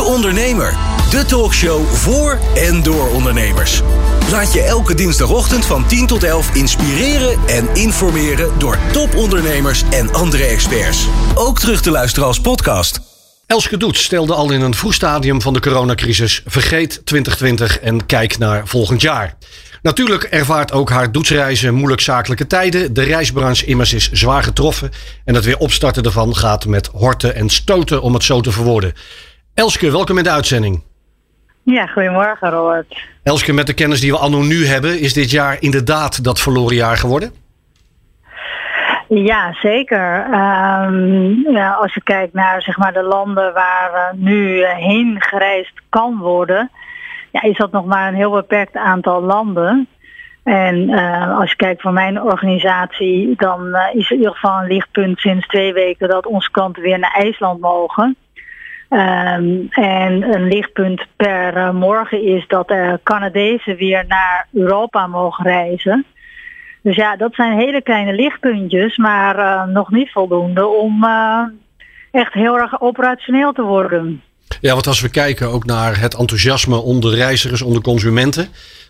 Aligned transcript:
De 0.00 0.06
Ondernemer. 0.06 0.76
De 1.10 1.24
talkshow 1.24 1.86
voor 1.86 2.38
en 2.54 2.82
door 2.82 3.08
ondernemers. 3.08 3.80
Laat 4.30 4.52
je 4.52 4.62
elke 4.62 4.94
dinsdagochtend 4.94 5.66
van 5.66 5.86
10 5.86 6.06
tot 6.06 6.22
11 6.22 6.54
inspireren 6.54 7.38
en 7.46 7.74
informeren 7.74 8.58
door 8.58 8.78
topondernemers 8.92 9.82
en 9.90 10.12
andere 10.12 10.44
experts. 10.44 11.06
Ook 11.34 11.58
terug 11.58 11.80
te 11.80 11.90
luisteren 11.90 12.28
als 12.28 12.40
podcast. 12.40 13.00
Elske 13.46 13.76
Doets 13.76 14.02
stelde 14.02 14.34
al 14.34 14.50
in 14.50 14.60
een 14.60 14.74
vroeg 14.74 14.94
stadium 14.94 15.40
van 15.42 15.52
de 15.52 15.60
coronacrisis: 15.60 16.42
vergeet 16.46 17.00
2020 17.04 17.78
en 17.78 18.06
kijk 18.06 18.38
naar 18.38 18.66
volgend 18.66 19.00
jaar. 19.00 19.36
Natuurlijk 19.82 20.22
ervaart 20.22 20.72
ook 20.72 20.90
haar 20.90 21.12
doetsreizen 21.12 21.74
moeilijk 21.74 22.00
zakelijke 22.00 22.46
tijden. 22.46 22.94
De 22.94 23.02
reisbranche 23.02 23.66
immers 23.66 23.92
is 23.92 24.10
zwaar 24.12 24.42
getroffen. 24.42 24.90
En 25.24 25.34
het 25.34 25.44
weer 25.44 25.58
opstarten 25.58 26.02
ervan 26.02 26.36
gaat 26.36 26.66
met 26.66 26.86
horten 26.92 27.34
en 27.34 27.48
stoten, 27.48 28.02
om 28.02 28.14
het 28.14 28.24
zo 28.24 28.40
te 28.40 28.52
verwoorden. 28.52 28.94
Elske, 29.60 29.90
welkom 29.90 30.18
in 30.18 30.24
de 30.24 30.30
uitzending. 30.30 30.82
Ja, 31.62 31.86
goedemorgen 31.86 32.50
Robert. 32.50 33.06
Elske, 33.22 33.52
met 33.52 33.66
de 33.66 33.74
kennis 33.74 34.00
die 34.00 34.12
we 34.12 34.18
anno 34.18 34.42
nu 34.42 34.66
hebben, 34.66 35.00
is 35.00 35.12
dit 35.12 35.30
jaar 35.30 35.56
inderdaad 35.60 36.24
dat 36.24 36.40
verloren 36.40 36.76
jaar 36.76 36.96
geworden? 36.96 37.32
Ja, 39.08 39.52
zeker. 39.52 40.24
Um, 40.24 41.50
ja, 41.50 41.72
als 41.72 41.94
je 41.94 42.02
kijkt 42.02 42.34
naar 42.34 42.62
zeg 42.62 42.78
maar, 42.78 42.92
de 42.92 43.02
landen 43.02 43.52
waar 43.52 43.90
uh, 43.94 44.20
nu 44.20 44.64
heen 44.64 45.16
gereisd 45.18 45.80
kan 45.88 46.18
worden, 46.18 46.70
ja, 47.32 47.42
is 47.42 47.56
dat 47.56 47.72
nog 47.72 47.84
maar 47.84 48.08
een 48.08 48.14
heel 48.14 48.32
beperkt 48.32 48.76
aantal 48.76 49.22
landen. 49.22 49.88
En 50.42 50.76
uh, 50.76 51.38
als 51.38 51.50
je 51.50 51.56
kijkt 51.56 51.82
van 51.82 51.94
mijn 51.94 52.22
organisatie, 52.22 53.34
dan 53.36 53.66
uh, 53.66 54.00
is 54.00 54.10
in 54.10 54.16
ieder 54.16 54.32
geval 54.32 54.60
een 54.60 54.72
lichtpunt 54.72 55.18
sinds 55.18 55.46
twee 55.46 55.72
weken 55.72 56.08
dat 56.08 56.26
onze 56.26 56.50
klanten 56.50 56.82
weer 56.82 56.98
naar 56.98 57.14
IJsland 57.14 57.60
mogen. 57.60 58.16
Um, 58.90 59.66
en 59.70 60.22
een 60.34 60.48
lichtpunt 60.48 61.06
per 61.16 61.56
uh, 61.56 61.70
morgen 61.70 62.24
is 62.24 62.44
dat 62.48 62.70
er 62.70 63.00
Canadezen 63.02 63.76
weer 63.76 64.04
naar 64.08 64.46
Europa 64.52 65.06
mogen 65.06 65.44
reizen. 65.44 66.04
Dus 66.82 66.96
ja, 66.96 67.16
dat 67.16 67.34
zijn 67.34 67.58
hele 67.58 67.82
kleine 67.82 68.12
lichtpuntjes, 68.12 68.96
maar 68.96 69.38
uh, 69.38 69.64
nog 69.64 69.90
niet 69.90 70.10
voldoende 70.10 70.66
om 70.66 71.04
uh, 71.04 71.42
echt 72.10 72.32
heel 72.32 72.58
erg 72.58 72.80
operationeel 72.80 73.52
te 73.52 73.62
worden. 73.62 74.22
Ja, 74.60 74.72
want 74.72 74.86
als 74.86 75.00
we 75.00 75.10
kijken 75.10 75.48
ook 75.48 75.64
naar 75.64 76.00
het 76.00 76.14
enthousiasme 76.14 76.76
onder 76.76 77.14
reizigers, 77.14 77.62
onder 77.62 77.82
consumenten, 77.82 78.48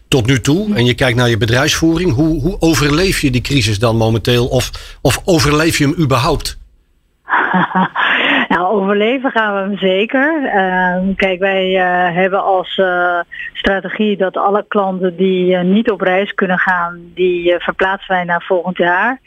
tot 0.09 0.27
nu 0.27 0.41
toe, 0.41 0.75
en 0.75 0.85
je 0.85 0.95
kijkt 0.95 1.17
naar 1.17 1.29
je 1.29 1.37
bedrijfsvoering, 1.37 2.15
hoe, 2.15 2.41
hoe 2.41 2.57
overleef 2.61 3.21
je 3.21 3.31
die 3.31 3.41
crisis 3.41 3.79
dan 3.79 3.97
momenteel? 3.97 4.47
Of, 4.47 4.97
of 5.03 5.23
overleef 5.25 5.79
je 5.79 5.85
hem 5.85 5.99
überhaupt? 5.99 6.59
Nou, 8.51 8.67
overleven 8.67 9.31
gaan 9.31 9.55
we 9.55 9.61
hem 9.61 9.79
zeker. 9.79 10.43
Uh, 10.43 11.15
kijk, 11.17 11.39
wij 11.39 11.71
uh, 11.71 12.15
hebben 12.17 12.43
als 12.43 12.77
uh, 12.77 13.21
strategie 13.53 14.17
dat 14.17 14.37
alle 14.37 14.65
klanten 14.69 15.17
die 15.17 15.57
niet 15.57 15.91
op 15.91 16.01
reis 16.01 16.35
kunnen 16.35 16.59
gaan, 16.59 17.01
die 17.15 17.55
verplaatsen 17.59 18.15
wij 18.15 18.25
naar 18.25 18.43
volgend 18.43 18.77
jaar. 18.77 19.21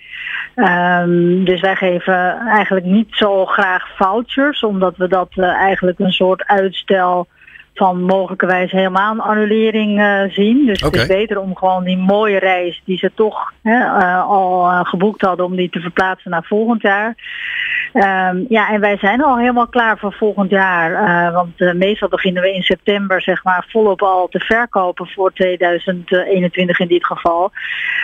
Um, 0.55 1.45
dus 1.45 1.61
wij 1.61 1.75
geven 1.75 2.37
eigenlijk 2.47 2.85
niet 2.85 3.07
zo 3.11 3.45
graag 3.45 3.95
vouchers, 3.95 4.63
omdat 4.63 4.97
we 4.97 5.07
dat 5.07 5.29
eigenlijk 5.37 5.99
een 5.99 6.11
soort 6.11 6.45
uitstel 6.45 7.27
van 7.73 8.03
mogelijkerwijs 8.03 8.71
helemaal 8.71 9.11
een 9.13 9.19
annulering 9.19 9.99
uh, 9.99 10.21
zien. 10.29 10.65
Dus 10.65 10.83
okay. 10.83 11.01
het 11.01 11.09
is 11.09 11.15
beter 11.15 11.39
om 11.39 11.55
gewoon 11.55 11.83
die 11.83 11.97
mooie 11.97 12.39
reis 12.39 12.81
die 12.85 12.97
ze 12.97 13.11
toch 13.15 13.53
hè, 13.61 13.77
uh, 13.77 14.29
al 14.29 14.71
uh, 14.71 14.79
geboekt 14.83 15.21
hadden, 15.21 15.45
om 15.45 15.55
die 15.55 15.69
te 15.69 15.79
verplaatsen 15.79 16.31
naar 16.31 16.43
volgend 16.43 16.81
jaar. 16.81 17.15
Um, 17.93 18.45
ja, 18.49 18.69
en 18.71 18.79
wij 18.79 18.97
zijn 18.97 19.23
al 19.23 19.37
helemaal 19.37 19.67
klaar 19.67 19.97
voor 19.97 20.13
volgend 20.13 20.49
jaar. 20.49 21.31
want 21.33 21.73
meestal 21.73 22.09
beginnen 22.09 22.41
we 22.41 22.53
in 22.53 22.61
september 22.61 23.21
zeg 23.21 23.43
maar 23.43 23.65
volop 23.69 24.01
al 24.01 24.27
te 24.27 24.39
verkopen 24.39 25.07
voor 25.07 25.33
2021 25.33 26.79
in 26.79 26.87
dit 26.87 27.05
geval. 27.05 27.51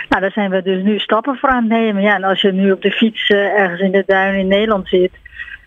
Nou, 0.08 0.22
daar 0.22 0.32
zijn 0.32 0.50
we 0.50 0.62
dus 0.62 0.82
nu 0.82 0.98
stappen 0.98 1.36
voor 1.36 1.48
aan 1.48 1.62
het 1.62 1.72
nemen. 1.72 2.02
Ja, 2.02 2.14
en 2.14 2.24
als 2.24 2.40
je 2.40 2.52
nu 2.52 2.72
op 2.72 2.82
de 2.82 2.90
fiets 2.90 3.28
ergens 3.30 3.80
in 3.80 3.92
de 3.92 4.04
duin 4.06 4.34
in 4.34 4.48
Nederland 4.48 4.88
zit 4.88 5.12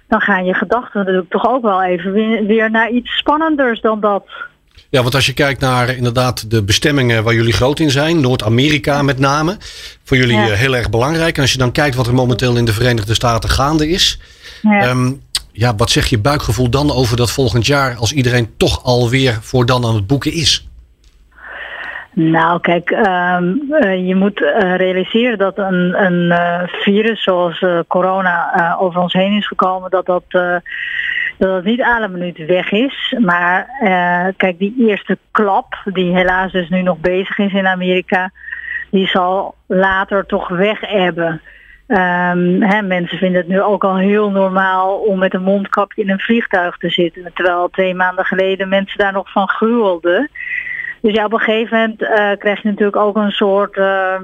dan 0.08 0.22
gaan 0.22 0.46
je 0.46 0.54
gedachten 0.54 1.00
natuurlijk 1.00 1.30
toch 1.30 1.48
ook 1.48 1.62
wel 1.62 1.84
even 1.84 2.14
weer 2.48 2.72
naar 2.72 2.90
iets 2.90 3.18
spannenders 3.18 3.82
dan 3.82 4.00
dat. 4.00 4.24
Ja, 4.90 5.02
want 5.02 5.16
als 5.16 5.26
je 5.26 5.34
kijkt 5.34 5.60
naar 5.60 5.90
inderdaad 5.96 6.52
de 6.52 6.64
bestemmingen 6.64 7.24
waar 7.24 7.34
jullie 7.34 7.54
groot 7.54 7.80
in 7.80 7.92
zijn, 7.92 8.20
Noord-Amerika 8.20 9.02
met 9.02 9.20
name, 9.20 9.58
voor 10.04 10.18
jullie 10.18 10.36
ja. 10.36 10.46
heel 10.46 10.76
erg 10.76 10.90
belangrijk. 10.90 11.36
En 11.36 11.42
als 11.42 11.52
je 11.52 11.58
dan 11.58 11.72
kijkt 11.72 11.96
wat 11.96 12.08
er 12.08 12.14
momenteel 12.14 12.56
in 12.56 12.66
de 12.66 12.74
Verenigde 12.74 13.14
Staten 13.14 13.50
gaande 13.50 13.90
is, 13.90 14.20
ja. 14.62 14.90
Um, 14.90 15.22
ja, 15.52 15.76
wat 15.76 15.90
zegt 15.90 16.10
je 16.10 16.18
buikgevoel 16.18 16.70
dan 16.70 16.92
over 16.92 17.18
dat 17.18 17.32
volgend 17.32 17.66
jaar 17.66 17.96
als 17.96 18.14
iedereen 18.14 18.54
toch 18.58 18.84
alweer 18.84 19.38
voor 19.42 19.66
dan 19.66 19.86
aan 19.86 19.96
het 19.96 20.08
boeken 20.08 20.34
is? 20.34 20.68
Nou, 22.16 22.60
kijk, 22.60 22.90
um, 22.90 23.62
uh, 23.70 24.08
je 24.08 24.16
moet 24.16 24.42
uh, 24.42 24.76
realiseren 24.76 25.38
dat 25.38 25.58
een, 25.58 26.04
een 26.04 26.24
uh, 26.24 26.62
virus 26.66 27.24
zoals 27.24 27.66
corona 27.88 28.76
over 28.80 29.02
ons 29.02 29.14
heen 29.14 29.38
is 29.38 29.48
gekomen, 29.48 29.90
dat 29.90 30.06
dat, 30.06 30.24
dat 31.38 31.54
het 31.54 31.64
niet 31.64 31.82
alle 31.82 32.08
minuut 32.08 32.46
weg 32.46 32.72
is. 32.72 33.16
Maar 33.20 33.68
kijk, 34.38 34.60
die 34.60 34.76
eerste 34.78 35.18
klap, 35.32 35.82
die 35.86 36.16
helaas 36.16 36.52
dus 36.52 36.70
nu 36.70 36.82
nog 36.82 36.98
bezig 36.98 37.38
is 37.38 37.54
in 37.54 37.68
Amerika, 37.68 38.32
die 38.90 39.08
zal 39.08 39.56
later 39.66 40.26
toch 40.26 40.48
weg 40.48 40.80
hebben. 40.80 41.42
Um, 41.88 42.62
hè, 42.62 42.82
mensen 42.82 43.18
vinden 43.18 43.42
het 43.42 43.50
nu 43.50 43.62
ook 43.62 43.84
al 43.84 43.98
heel 43.98 44.30
normaal 44.30 44.96
om 44.96 45.20
met 45.20 45.34
een 45.34 45.42
mondkapje 45.42 46.02
in 46.02 46.10
een 46.10 46.20
vliegtuig 46.20 46.78
te 46.78 46.90
zitten. 46.90 47.32
Terwijl 47.34 47.70
twee 47.70 47.96
maanden 47.96 48.26
geleden 48.26 48.70
mensen 48.70 48.98
daar 48.98 49.12
nog 49.12 49.32
van 49.32 49.50
gruwelden. 49.50 50.30
Dus 51.04 51.14
ja, 51.14 51.26
op 51.26 51.34
een 51.34 51.40
gegeven 51.40 51.78
moment 51.78 52.02
uh, 52.02 52.32
krijg 52.38 52.62
je 52.62 52.68
natuurlijk 52.68 52.96
ook 52.96 53.16
een 53.16 53.32
soort 53.32 53.78
uh, 53.78 54.16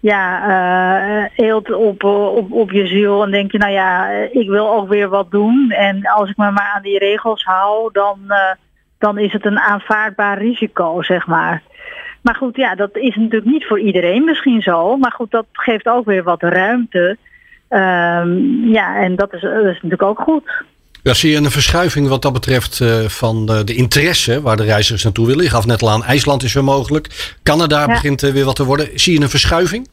ja, 0.00 0.48
uh, 0.48 1.46
eelt 1.46 1.72
op, 1.72 2.04
op, 2.04 2.52
op 2.52 2.70
je 2.70 2.86
ziel. 2.86 3.22
En 3.22 3.30
denk 3.30 3.52
je, 3.52 3.58
nou 3.58 3.72
ja, 3.72 4.08
ik 4.10 4.48
wil 4.48 4.74
ook 4.74 4.88
weer 4.88 5.08
wat 5.08 5.30
doen. 5.30 5.70
En 5.70 6.06
als 6.06 6.30
ik 6.30 6.36
me 6.36 6.50
maar 6.50 6.72
aan 6.74 6.82
die 6.82 6.98
regels 6.98 7.44
hou, 7.44 7.92
dan, 7.92 8.18
dan 8.98 9.18
is 9.18 9.32
het 9.32 9.46
een 9.46 9.58
aanvaardbaar 9.58 10.38
risico, 10.38 11.02
zeg 11.02 11.26
maar. 11.26 11.62
Maar 12.22 12.34
goed, 12.34 12.56
ja, 12.56 12.74
dat 12.74 12.96
is 12.96 13.16
natuurlijk 13.16 13.50
niet 13.50 13.66
voor 13.66 13.80
iedereen 13.80 14.24
misschien 14.24 14.62
zo. 14.62 14.96
Maar 14.96 15.12
goed, 15.12 15.30
dat 15.30 15.46
geeft 15.52 15.86
ook 15.86 16.04
weer 16.04 16.22
wat 16.22 16.42
ruimte. 16.42 17.16
Um, 17.68 18.66
ja, 18.68 18.96
en 18.96 19.16
dat 19.16 19.32
is, 19.32 19.40
dat 19.40 19.64
is 19.64 19.74
natuurlijk 19.82 20.02
ook 20.02 20.20
goed. 20.20 20.64
Ja, 21.04 21.14
zie 21.14 21.30
je 21.30 21.36
een 21.36 21.50
verschuiving 21.50 22.08
wat 22.08 22.22
dat 22.22 22.32
betreft 22.32 22.80
uh, 22.80 23.04
van 23.08 23.46
de, 23.46 23.64
de, 23.64 23.74
interesse 23.74 24.42
waar 24.42 24.56
de 24.56 24.64
reizigers 24.64 25.04
naartoe 25.04 25.26
willen? 25.26 25.44
Je 25.44 25.50
gaf 25.50 25.66
net 25.66 25.82
al 25.82 25.90
aan, 25.90 26.04
IJsland 26.04 26.42
is 26.42 26.52
weer 26.52 26.64
mogelijk. 26.64 27.34
Canada 27.42 27.80
ja. 27.80 27.86
begint 27.86 28.22
uh, 28.22 28.32
weer 28.32 28.44
wat 28.44 28.56
te 28.56 28.64
worden. 28.64 28.88
Zie 28.94 29.14
je 29.14 29.20
een 29.20 29.28
verschuiving? 29.28 29.88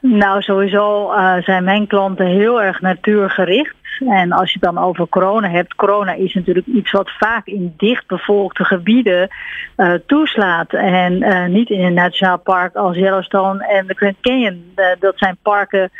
Nou, 0.00 0.42
sowieso 0.42 1.12
uh, 1.12 1.36
zijn 1.42 1.64
mijn 1.64 1.86
klanten 1.86 2.26
heel 2.26 2.62
erg 2.62 2.80
natuurgericht. 2.80 3.74
En 4.00 4.32
als 4.32 4.52
je 4.52 4.58
het 4.60 4.74
dan 4.74 4.84
over 4.84 5.08
corona 5.08 5.48
hebt, 5.48 5.74
corona 5.74 6.12
is 6.12 6.34
natuurlijk 6.34 6.66
iets 6.66 6.90
wat 6.90 7.10
vaak 7.18 7.46
in 7.46 7.74
dichtbevolkte 7.76 8.64
gebieden 8.64 9.28
uh, 9.76 9.92
toeslaat. 10.06 10.72
En 10.72 11.12
uh, 11.12 11.46
niet 11.46 11.70
in 11.70 11.84
een 11.84 11.94
nationaal 11.94 12.38
park 12.38 12.74
als 12.74 12.96
Yellowstone 12.96 13.66
en 13.66 13.86
de 13.86 13.94
Grand 13.94 14.16
Canyon. 14.20 14.72
Uh, 14.76 14.86
dat 14.98 15.18
zijn 15.18 15.36
parken 15.42 15.90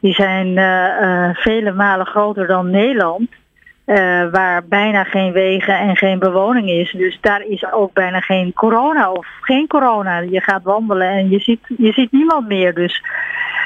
die 0.00 0.14
zijn 0.14 0.54
vele 1.36 1.72
malen 1.72 2.06
groter 2.06 2.46
dan 2.46 2.70
Nederland. 2.70 3.30
Waar 4.30 4.64
bijna 4.64 5.04
geen 5.04 5.32
wegen 5.32 5.78
en 5.78 5.96
geen 5.96 6.18
bewoning 6.18 6.68
is. 6.68 6.90
Dus 6.90 7.18
daar 7.20 7.42
is 7.46 7.72
ook 7.72 7.92
bijna 7.92 8.20
geen 8.20 8.52
corona 8.52 9.12
of 9.12 9.26
geen 9.40 9.66
corona. 9.66 10.18
Je 10.18 10.40
gaat 10.40 10.62
wandelen 10.62 11.08
en 11.08 11.30
je 11.30 11.38
ziet, 11.38 11.60
je 11.78 11.92
ziet 11.92 12.12
niemand 12.12 12.48
meer. 12.48 12.74
Dus 12.74 13.02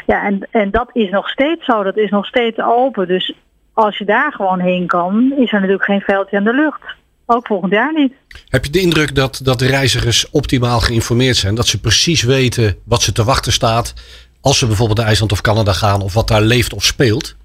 ja, 0.06 0.22
en, 0.22 0.48
en 0.50 0.70
dat 0.70 0.91
is 0.92 1.10
nog 1.10 1.28
steeds 1.28 1.65
zo. 1.65 1.82
Dat 1.82 1.97
is 1.97 2.10
nog 2.10 2.26
steeds 2.26 2.59
open. 2.59 3.09
Dus 3.09 3.34
als 3.76 3.98
je 3.98 4.04
daar 4.04 4.32
gewoon 4.32 4.60
heen 4.60 4.87
kan, 4.87 5.32
is 5.37 5.53
er 5.53 5.60
natuurlijk 5.60 5.84
geen 5.84 6.00
veldje 6.00 6.37
aan 6.37 6.44
de 6.44 6.54
lucht. 6.54 6.81
Ook 7.27 7.47
volgend 7.47 7.72
jaar 7.72 7.92
niet. 7.92 8.12
Heb 8.48 8.65
je 8.65 8.71
de 8.71 8.80
indruk 8.80 9.15
dat, 9.15 9.41
dat 9.45 9.59
de 9.59 9.66
reizigers 9.66 10.30
optimaal 10.30 10.80
geïnformeerd 10.80 11.36
zijn? 11.36 11.54
Dat 11.54 11.66
ze 11.66 11.80
precies 11.80 12.22
weten 12.22 12.77
wat 12.84 13.03
ze 13.03 13.12
te 13.12 13.24
wachten 13.24 13.53
staat 13.53 13.95
als 14.41 14.59
ze 14.59 14.66
bijvoorbeeld 14.66 14.98
naar 14.98 15.06
IJsland 15.06 15.33
of 15.33 15.41
Canada 15.41 15.72
gaan 15.72 16.03
of 16.03 16.15
wat 16.15 16.28
daar 16.28 16.41
leeft 16.41 16.74
of 16.74 16.84
speelt? 16.84 17.36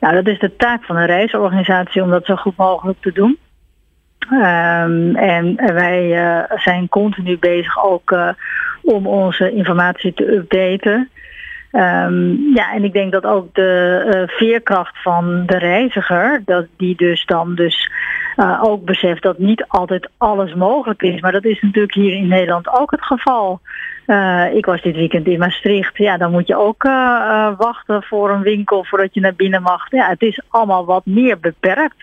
Nou, 0.00 0.14
dat 0.14 0.26
is 0.26 0.38
de 0.38 0.56
taak 0.56 0.84
van 0.84 0.96
een 0.96 1.06
reisorganisatie 1.06 2.02
om 2.02 2.10
dat 2.10 2.24
zo 2.24 2.36
goed 2.36 2.56
mogelijk 2.56 2.98
te 3.00 3.12
doen. 3.12 3.38
Um, 4.30 5.16
en 5.16 5.56
wij 5.56 6.04
uh, 6.06 6.58
zijn 6.58 6.88
continu 6.88 7.38
bezig 7.38 7.84
ook 7.84 8.10
uh, 8.10 8.28
om 8.82 9.06
onze 9.06 9.52
informatie 9.52 10.14
te 10.14 10.32
updaten. 10.32 11.10
Um, 11.72 12.50
ja, 12.54 12.72
en 12.72 12.84
ik 12.84 12.92
denk 12.92 13.12
dat 13.12 13.24
ook 13.24 13.54
de 13.54 14.02
uh, 14.14 14.36
veerkracht 14.36 15.02
van 15.02 15.42
de 15.46 15.58
reiziger, 15.58 16.42
dat 16.44 16.66
die 16.76 16.96
dus 16.96 17.26
dan 17.26 17.54
dus 17.54 17.90
uh, 18.36 18.60
ook 18.62 18.84
beseft 18.84 19.22
dat 19.22 19.38
niet 19.38 19.64
altijd 19.68 20.08
alles 20.16 20.54
mogelijk 20.54 21.02
is. 21.02 21.20
Maar 21.20 21.32
dat 21.32 21.44
is 21.44 21.60
natuurlijk 21.60 21.94
hier 21.94 22.12
in 22.12 22.28
Nederland 22.28 22.68
ook 22.68 22.90
het 22.90 23.02
geval. 23.02 23.60
Uh, 24.06 24.54
ik 24.54 24.66
was 24.66 24.82
dit 24.82 24.94
weekend 24.94 25.26
in 25.26 25.38
Maastricht. 25.38 25.96
Ja, 25.96 26.16
dan 26.16 26.30
moet 26.30 26.46
je 26.46 26.56
ook 26.56 26.82
wachten 27.56 28.02
voor 28.02 28.30
een 28.30 28.42
winkel 28.42 28.84
voordat 28.84 29.14
je 29.14 29.20
naar 29.20 29.34
binnen 29.34 29.62
mag. 29.62 29.90
Ja, 29.90 30.08
het 30.08 30.22
is 30.22 30.40
allemaal 30.48 30.84
wat 30.84 31.06
meer 31.06 31.38
beperkt. 31.38 32.02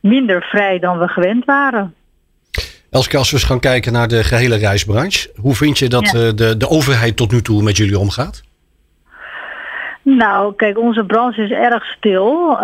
minder 0.00 0.42
vrij 0.42 0.78
dan 0.78 0.98
we 0.98 1.08
gewend 1.08 1.44
waren. 1.44 1.94
Elske, 2.90 3.16
als 3.16 3.30
we 3.30 3.36
eens 3.36 3.46
gaan 3.46 3.60
kijken 3.60 3.92
naar 3.92 4.08
de 4.08 4.24
gehele 4.24 4.56
reisbranche, 4.56 5.30
hoe 5.36 5.54
vind 5.54 5.78
je 5.78 5.88
dat 5.88 6.04
de, 6.04 6.56
de 6.56 6.68
overheid 6.68 7.16
tot 7.16 7.32
nu 7.32 7.42
toe 7.42 7.62
met 7.62 7.76
jullie 7.76 7.98
omgaat? 7.98 8.46
Nou, 10.16 10.54
kijk, 10.54 10.78
onze 10.78 11.04
branche 11.04 11.42
is 11.42 11.50
erg 11.50 11.84
stil. 11.84 12.56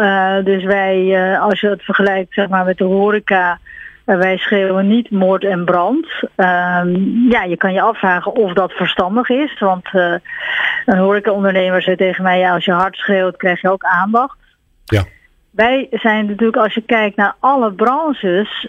dus 0.45 0.65
wij, 0.65 1.19
als 1.39 1.61
je 1.61 1.69
het 1.69 1.83
vergelijkt 1.83 2.35
zeg 2.35 2.49
maar, 2.49 2.65
met 2.65 2.79
de 2.79 2.85
horeca, 2.85 3.59
wij 4.05 4.37
schreeuwen 4.37 4.89
niet 4.89 5.11
moord 5.11 5.45
en 5.45 5.65
brand. 5.65 6.07
Ehm, 6.37 6.95
ja, 7.29 7.43
je 7.43 7.57
kan 7.57 7.73
je 7.73 7.81
afvragen 7.81 8.35
of 8.35 8.53
dat 8.53 8.73
verstandig 8.73 9.29
is. 9.29 9.59
Want 9.59 9.89
een 9.93 10.99
horecaondernemer 10.99 11.83
zei 11.83 11.97
tegen 11.97 12.23
mij... 12.23 12.39
ja, 12.39 12.55
als 12.55 12.65
je 12.65 12.73
hard 12.73 12.97
schreeuwt 12.97 13.37
krijg 13.37 13.61
je 13.61 13.71
ook 13.71 13.85
aandacht. 13.85 14.39
Ja. 14.85 15.05
Wij 15.51 15.87
zijn 15.91 16.27
natuurlijk, 16.27 16.57
als 16.57 16.75
je 16.75 16.83
kijkt 16.83 17.17
naar 17.17 17.35
alle 17.39 17.73
branches... 17.73 18.67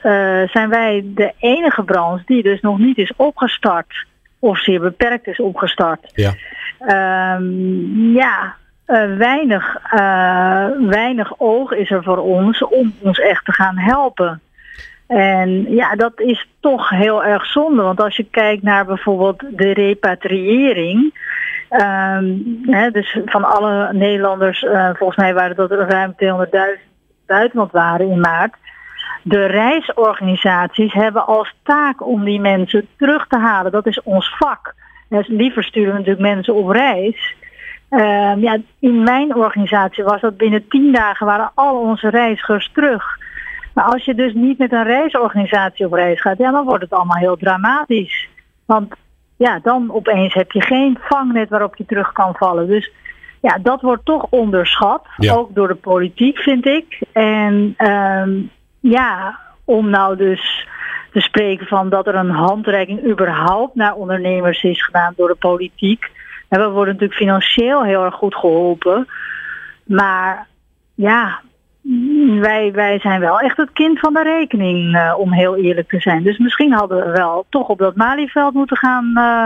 Zijn 0.52 0.70
wij 0.70 1.04
de 1.06 1.34
enige 1.40 1.84
branche 1.84 2.24
die 2.26 2.44
dus 2.44 2.62
nog 2.62 2.78
niet 2.78 2.98
is 2.98 3.14
opgestart. 3.16 4.06
Of 4.40 4.60
zeer 4.60 4.80
beperkt 4.80 5.28
is 5.28 5.40
opgestart. 5.40 6.12
Ja. 6.14 6.34
Um, 7.36 8.14
ja, 8.14 8.56
uh, 8.88 9.18
weinig, 9.18 9.78
weinig 10.90 11.34
oog 11.38 11.72
is 11.72 11.92
er 11.92 12.04
voor 12.04 12.18
ons 12.18 12.64
om 12.64 12.94
ons 13.02 13.20
echt 13.20 13.46
te 13.46 13.52
gaan 13.52 13.78
helpen. 13.78 14.42
En 15.08 15.72
ja, 15.72 15.96
dat 15.96 16.20
is 16.20 16.48
toch 16.60 16.90
heel 16.90 17.24
erg 17.24 17.46
zonde. 17.46 17.82
Want 17.82 18.00
als 18.00 18.16
je 18.16 18.24
kijkt 18.32 18.64
naar 18.64 18.86
bijvoorbeeld 18.86 19.44
de 19.58 19.74
repatriëring. 19.74 21.24
Um, 21.70 22.60
hè, 22.62 22.92
dus 22.92 23.18
van 23.26 23.44
alle 23.44 23.94
Nederlanders, 23.94 24.62
uh, 24.62 24.90
volgens 24.94 25.18
mij 25.18 25.34
waren 25.34 25.56
dat 25.56 25.72
ruim 25.72 26.16
200.000 26.24 26.82
buitenland 27.26 27.72
waren 27.72 28.10
in 28.10 28.20
maart. 28.20 28.56
De 29.24 29.46
reisorganisaties 29.46 30.94
hebben 30.94 31.26
als 31.26 31.56
taak 31.64 32.08
om 32.08 32.24
die 32.24 32.40
mensen 32.40 32.88
terug 32.98 33.28
te 33.28 33.38
halen. 33.38 33.72
Dat 33.72 33.88
is 33.88 34.02
ons 34.04 34.36
vak. 34.38 34.76
Dus 35.10 35.28
liever 35.28 35.64
sturen 35.64 35.92
we 35.92 35.98
natuurlijk 35.98 36.28
mensen 36.36 36.56
op 36.56 36.70
reis. 36.70 37.36
Um, 37.90 38.40
ja, 38.40 38.58
in 38.80 39.04
mijn 39.04 39.36
organisatie 39.36 40.04
was 40.04 40.22
dat 40.22 40.38
binnen 40.38 40.68
tien 40.68 40.92
dagen 40.92 41.26
waren 41.26 41.52
al 41.54 41.80
onze 41.80 42.10
reizigers 42.10 42.70
terug. 42.74 43.18
Maar 43.74 43.86
als 43.86 44.06
je 44.06 44.16
dus 44.16 44.34
niet 44.34 44.58
met 44.58 44.72
een 44.72 44.84
reisorganisatie 44.84 45.86
op 45.86 45.94
reis 45.94 46.22
gaat, 46.22 46.38
ja, 46.38 46.52
dan 46.52 46.66
wordt 46.66 46.84
het 46.84 46.94
allemaal 46.94 47.18
heel 47.18 47.38
dramatisch. 47.38 48.30
Want 48.66 48.94
ja, 49.38 49.60
dan 49.64 49.92
opeens 49.94 50.34
heb 50.34 50.52
je 50.52 50.62
geen 50.62 50.98
vangnet 51.02 51.50
waarop 51.50 51.76
je 51.76 51.86
terug 51.86 52.12
kan 52.12 52.36
vallen. 52.36 52.68
Dus 52.68 52.92
ja, 53.42 53.58
dat 53.62 53.82
wordt 53.82 54.06
toch 54.06 54.26
onderschat. 54.30 55.06
Ook 55.32 55.56
door 55.56 55.68
de 55.68 55.76
politiek, 55.76 56.38
vind 56.38 56.66
ik. 56.66 57.02
En 57.12 57.76
um, 57.78 58.52
ja, 58.80 59.40
om 59.64 59.90
nou 59.90 60.18
dus 60.18 60.68
te 61.12 61.22
spreken 61.22 61.68
van 61.68 61.90
dat 61.90 62.08
er 62.08 62.16
een 62.16 62.30
handreiking 62.30 63.06
überhaupt 63.06 63.76
naar 63.76 63.94
ondernemers 63.94 64.64
is 64.64 64.84
gedaan 64.84 65.14
door 65.16 65.28
de 65.28 65.36
politiek. 65.36 66.12
En 66.48 66.60
we 66.60 66.70
worden 66.70 66.94
natuurlijk 66.94 67.20
financieel 67.20 67.84
heel 67.84 68.04
erg 68.04 68.16
goed 68.16 68.36
geholpen. 68.36 69.08
Maar 69.84 70.48
ja, 70.96 71.42
wij, 72.40 72.72
wij 72.74 73.00
zijn 73.00 73.20
wel 73.20 73.40
echt 73.40 73.58
het 73.58 73.72
kind 73.74 74.00
van 74.00 74.14
de 74.14 74.24
rekening, 74.24 74.96
uh, 74.96 75.14
om 75.18 75.34
heel 75.34 75.56
eerlijk 75.56 75.90
te 75.90 76.00
zijn. 76.00 76.24
Dus 76.24 76.38
misschien 76.38 76.74
hadden 76.74 77.06
we 77.06 77.12
wel 77.12 77.46
toch 77.50 77.68
op 77.68 77.78
dat 77.78 77.96
Malieveld 77.96 78.54
moeten 78.54 78.78
gaan, 78.78 79.12
uh, 79.16 79.46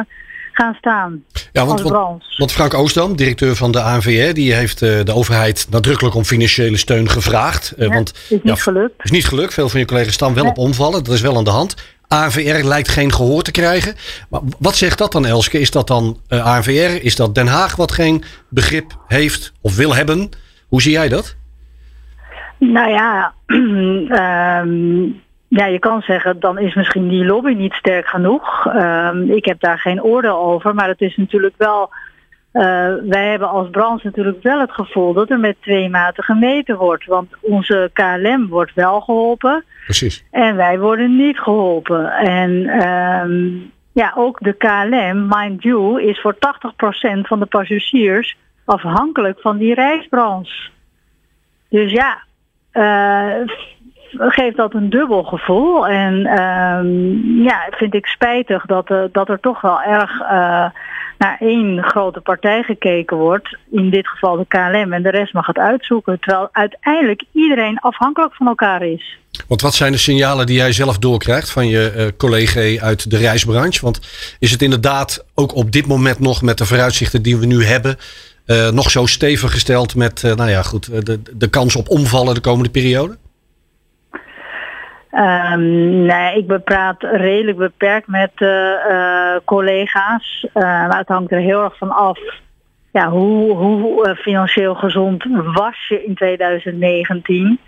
gaan 0.51 0.74
staan. 0.74 1.24
Ja, 1.51 1.66
want, 1.66 1.81
want, 1.81 2.24
want, 2.38 2.51
Frank 2.51 2.74
Oostdam, 2.74 3.16
directeur 3.16 3.56
van 3.56 3.72
de 3.72 3.81
ANVR, 3.81 4.34
die 4.34 4.54
heeft 4.54 4.81
uh, 4.81 5.04
de 5.04 5.13
overheid 5.13 5.68
nadrukkelijk 5.69 6.16
om 6.16 6.24
financiële 6.24 6.78
steun 6.78 7.10
gevraagd. 7.10 7.74
Ja, 7.78 7.88
want 7.88 8.13
is 8.13 8.30
niet 8.30 8.42
ja, 8.44 8.56
gelukt. 8.56 9.04
Is 9.04 9.12
niet 9.12 9.28
gelukt. 9.28 9.54
Veel 9.54 9.69
van 9.69 9.80
je 9.80 9.86
collega's 9.86 10.13
staan 10.13 10.34
wel 10.34 10.44
nee. 10.44 10.52
op 10.52 10.57
omvallen. 10.57 11.04
Dat 11.04 11.13
is 11.13 11.22
wel 11.22 11.38
aan 11.38 11.44
de 11.44 11.50
hand. 11.50 11.75
ANVR 12.10 12.68
lijkt 12.68 12.90
geen 12.90 13.14
gehoor 13.14 13.42
te 13.42 13.52
krijgen. 13.52 13.96
Maar 14.30 14.42
wat 14.60 14.76
zegt 14.76 14.98
dat 14.98 15.12
dan, 15.12 15.26
Elske? 15.26 15.60
Is 15.60 15.72
dat 15.72 15.88
dan 15.88 16.18
ANVR? 16.30 17.04
Is 17.06 17.16
dat 17.16 17.36
Den 17.36 17.48
Haag 17.48 17.76
wat 17.76 17.92
geen 17.92 18.24
begrip 18.50 18.92
heeft 19.08 19.54
of 19.62 19.76
wil 19.76 19.96
hebben? 19.96 20.30
Hoe 20.68 20.82
zie 20.82 20.92
jij 20.92 21.10
dat? 21.10 21.36
Nou 22.58 22.90
ja, 22.90 23.34
um, 23.46 25.22
ja, 25.60 25.66
je 25.66 25.80
kan 25.80 26.02
zeggen, 26.02 26.40
dan 26.40 26.60
is 26.60 26.76
misschien 26.76 27.08
die 27.08 27.26
lobby 27.26 27.54
niet 27.54 27.74
sterk 27.74 28.08
genoeg. 28.08 28.66
Um, 28.76 29.32
ik 29.32 29.46
heb 29.46 29.60
daar 29.60 29.80
geen 29.80 30.04
oordeel 30.04 30.38
over, 30.38 30.76
maar 30.76 30.88
het 30.88 31.02
is 31.02 31.16
natuurlijk 31.16 31.56
wel... 31.58 31.90
Uh, 32.54 32.63
wij 33.10 33.30
hebben 33.30 33.50
als 33.50 33.69
branche 33.69 34.06
natuurlijk 34.06 34.42
wel 34.42 34.60
het 34.60 34.72
gevoel 34.72 35.13
dat 35.13 35.30
er 35.30 35.40
met 35.40 35.56
twee 35.62 35.90
maten 35.90 36.24
gemeten 36.24 36.78
wordt. 36.78 37.06
Want 37.06 37.30
onze 37.42 37.90
KLM 37.94 38.48
wordt 38.48 38.74
wel 38.74 39.01
geholpen. 39.01 39.63
Precies. 39.86 40.25
En 40.31 40.56
wij 40.56 40.80
worden 40.80 41.16
niet 41.16 41.40
geholpen. 41.40 42.12
En 42.12 42.51
um, 42.88 43.72
ja, 43.92 44.13
ook 44.16 44.40
de 44.40 44.54
KLM, 44.54 45.28
mind 45.28 45.63
you, 45.63 46.04
is 46.04 46.22
voor 46.22 46.36
80% 46.36 46.38
van 47.22 47.40
de 47.40 47.46
passagiers 47.46 48.38
afhankelijk 48.66 49.40
van 49.40 49.57
die 49.57 49.74
reisbranche. 49.74 50.69
Dus 51.69 51.92
ja, 51.92 52.24
uh, 52.74 53.48
geeft 54.12 54.57
dat 54.57 54.74
een 54.74 54.90
dubbel 54.90 55.24
gevoel. 55.24 55.88
En 55.88 56.13
uh, 56.19 57.45
ja, 57.45 57.68
vind 57.72 57.94
ik 57.94 58.06
spijtig 58.06 58.66
dat, 58.66 58.90
uh, 58.90 59.04
dat 59.12 59.30
er 59.30 59.40
toch 59.40 59.62
wel 59.62 59.81
erg 59.81 60.22
naar 61.19 61.38
één 61.39 61.83
grote 61.83 62.21
partij 62.21 62.63
gekeken 62.63 63.18
wordt. 63.18 63.57
In 63.71 63.89
dit 63.89 64.07
geval 64.07 64.38
de 64.38 64.45
KLM. 64.48 64.94
En 64.94 65.04
de 65.04 65.10
rest 65.10 65.33
mag 65.33 65.48
het 65.48 65.57
uitzoeken. 65.57 66.19
Terwijl 66.19 66.50
uiteindelijk 66.51 67.24
iedereen 67.31 67.80
afhankelijk 67.80 68.36
van 68.36 68.48
elkaar 68.48 68.81
is. 68.86 69.18
Want 69.48 69.62
wat 69.62 69.74
zijn 69.74 69.92
de 69.92 69.98
signalen 69.98 70.45
die 70.45 70.56
jij 70.56 70.71
zelf 70.71 70.98
doorkrijgt 70.98 71.51
van 71.51 71.68
je 71.68 72.13
collega 72.18 72.86
uit 72.86 73.10
de 73.12 73.18
reisbranche? 73.18 73.81
Want 73.81 74.00
is 74.39 74.51
het 74.51 74.62
inderdaad 74.62 75.25
ook 75.36 75.56
op 75.56 75.71
dit 75.71 75.88
moment 75.88 76.19
nog 76.19 76.42
met 76.42 76.57
de 76.57 76.66
vooruitzichten 76.66 77.21
die 77.21 77.38
we 77.38 77.45
nu 77.45 77.63
hebben 77.63 77.98
uh, 78.45 78.69
nog 78.69 78.89
zo 78.89 79.06
stevig 79.06 79.51
gesteld 79.51 79.95
met 79.95 80.24
uh, 80.24 80.36
nou 80.36 80.50
ja, 80.50 80.62
goed, 80.62 81.06
de, 81.06 81.19
de 81.33 81.48
kans 81.48 81.75
op 81.75 81.89
omvallen 81.89 82.33
de 82.33 82.42
komende 82.42 82.69
periode? 82.69 83.18
Um, 85.12 86.06
nee, 86.06 86.38
ik 86.38 86.64
praat 86.64 87.04
redelijk 87.04 87.58
beperkt 87.58 88.08
met 88.08 88.32
uh, 88.38 89.36
collega's. 89.46 90.48
maar 90.54 90.98
het 90.98 91.08
hangt 91.08 91.32
er 91.32 91.40
heel 91.40 91.64
erg 91.64 91.78
van 91.78 91.92
af. 91.92 92.20
Ja, 92.92 93.10
hoe, 93.10 93.52
hoe 93.56 94.16
financieel 94.16 94.76
gezond 94.76 95.26
was 95.54 95.88
je 95.88 96.06
in 96.06 96.16
2019? 96.16 97.60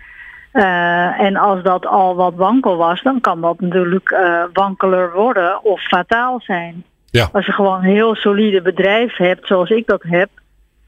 en 1.18 1.36
als 1.36 1.62
dat 1.62 1.86
al 1.86 2.14
wat 2.16 2.34
wankel 2.34 2.76
was, 2.76 3.02
dan 3.02 3.20
kan 3.20 3.40
dat 3.40 3.60
natuurlijk 3.60 4.16
wankeler 4.52 5.12
worden 5.12 5.64
of 5.64 5.80
fataal 5.80 6.40
zijn. 6.40 6.84
Ja. 7.12 7.28
Als 7.32 7.46
je 7.46 7.52
gewoon 7.52 7.76
een 7.76 7.90
heel 7.90 8.14
solide 8.14 8.62
bedrijf 8.62 9.16
hebt, 9.16 9.46
zoals 9.46 9.70
ik 9.70 9.86
dat 9.86 10.02
heb, 10.02 10.28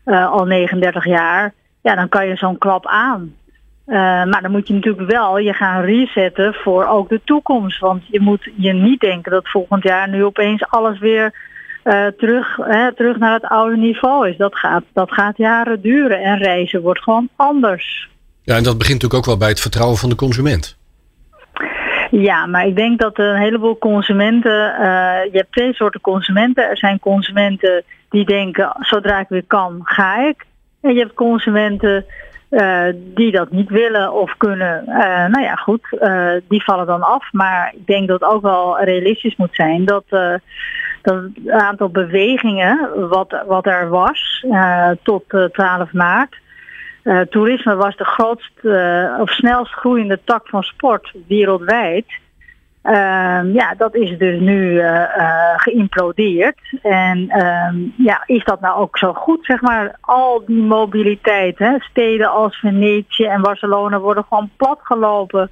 uh, 0.04 0.30
al 0.30 0.44
39 0.44 1.04
jaar, 1.04 1.52
ja, 1.80 1.94
dan 1.94 2.08
kan 2.08 2.26
je 2.26 2.36
zo'n 2.36 2.58
klap 2.58 2.86
aan. 2.86 3.34
Uh, 3.86 3.94
maar 4.24 4.42
dan 4.42 4.50
moet 4.50 4.68
je 4.68 4.74
natuurlijk 4.74 5.10
wel 5.10 5.38
je 5.38 5.52
gaan 5.52 5.84
resetten 5.84 6.54
voor 6.54 6.86
ook 6.86 7.08
de 7.08 7.20
toekomst. 7.24 7.80
Want 7.80 8.02
je 8.06 8.20
moet 8.20 8.48
je 8.56 8.72
niet 8.72 9.00
denken 9.00 9.32
dat 9.32 9.50
volgend 9.50 9.82
jaar 9.82 10.08
nu 10.08 10.24
opeens 10.24 10.66
alles 10.68 10.98
weer 10.98 11.34
uh, 11.84 12.06
terug, 12.06 12.56
hè, 12.56 12.94
terug 12.94 13.18
naar 13.18 13.32
het 13.32 13.44
oude 13.44 13.76
niveau 13.76 14.28
is. 14.28 14.36
Dat 14.36 14.56
gaat, 14.58 14.82
dat 14.92 15.12
gaat 15.12 15.36
jaren 15.36 15.80
duren 15.80 16.22
en 16.22 16.38
reizen 16.38 16.82
wordt 16.82 17.02
gewoon 17.02 17.28
anders. 17.36 18.08
Ja, 18.42 18.56
en 18.56 18.62
dat 18.62 18.78
begint 18.78 19.02
natuurlijk 19.02 19.20
ook 19.20 19.26
wel 19.26 19.36
bij 19.36 19.48
het 19.48 19.60
vertrouwen 19.60 19.98
van 19.98 20.08
de 20.08 20.14
consument. 20.14 20.78
Ja, 22.10 22.46
maar 22.46 22.66
ik 22.66 22.76
denk 22.76 23.00
dat 23.00 23.18
een 23.18 23.36
heleboel 23.36 23.78
consumenten, 23.78 24.74
uh, 24.80 24.86
je 25.32 25.36
hebt 25.38 25.52
twee 25.52 25.74
soorten 25.74 26.00
consumenten. 26.00 26.68
Er 26.68 26.78
zijn 26.78 26.98
consumenten 26.98 27.82
die 28.10 28.24
denken, 28.24 28.76
zodra 28.80 29.20
ik 29.20 29.28
weer 29.28 29.44
kan, 29.46 29.80
ga 29.82 30.28
ik. 30.28 30.46
En 30.80 30.94
je 30.94 31.00
hebt 31.00 31.14
consumenten 31.14 32.04
uh, 32.54 32.86
die 33.14 33.32
dat 33.32 33.50
niet 33.50 33.68
willen 33.68 34.12
of 34.12 34.36
kunnen. 34.36 34.84
Uh, 34.88 35.26
nou 35.26 35.42
ja, 35.42 35.54
goed, 35.54 35.86
uh, 35.90 36.32
die 36.48 36.64
vallen 36.64 36.86
dan 36.86 37.02
af. 37.02 37.32
Maar 37.32 37.72
ik 37.76 37.86
denk 37.86 38.08
dat 38.08 38.20
het 38.20 38.30
ook 38.30 38.42
wel 38.42 38.80
realistisch 38.80 39.36
moet 39.36 39.54
zijn 39.54 39.84
dat, 39.84 40.04
dat 41.02 41.22
het 41.34 41.50
aantal 41.50 41.88
bewegingen 41.88 43.08
wat, 43.08 43.42
wat 43.46 43.66
er 43.66 43.88
was 43.88 44.46
tot 45.02 45.24
12 45.52 45.92
maart. 45.92 46.36
toerisme 47.30 47.76
was 47.76 47.96
de 47.96 48.04
grootste 48.04 49.16
of 49.20 49.30
snelst 49.30 49.72
groeiende 49.72 50.20
tak 50.24 50.48
van 50.48 50.62
sport 50.62 51.12
wereldwijd. 51.26 52.06
Um, 52.86 53.52
ja, 53.52 53.74
dat 53.76 53.94
is 53.94 54.18
dus 54.18 54.40
nu 54.40 54.72
uh, 54.72 54.82
uh, 54.82 55.52
geïmplodeerd. 55.56 56.58
En 56.82 57.18
um, 57.18 57.94
ja, 57.96 58.22
is 58.26 58.44
dat 58.44 58.60
nou 58.60 58.78
ook 58.78 58.98
zo 58.98 59.12
goed, 59.12 59.44
zeg 59.44 59.60
maar? 59.60 59.96
Al 60.00 60.42
die 60.46 60.62
mobiliteit, 60.62 61.58
hè? 61.58 61.76
steden 61.78 62.30
als 62.30 62.56
Venetië 62.56 63.24
en 63.24 63.42
Barcelona 63.42 63.98
worden 63.98 64.24
gewoon 64.28 64.50
platgelopen 64.56 65.50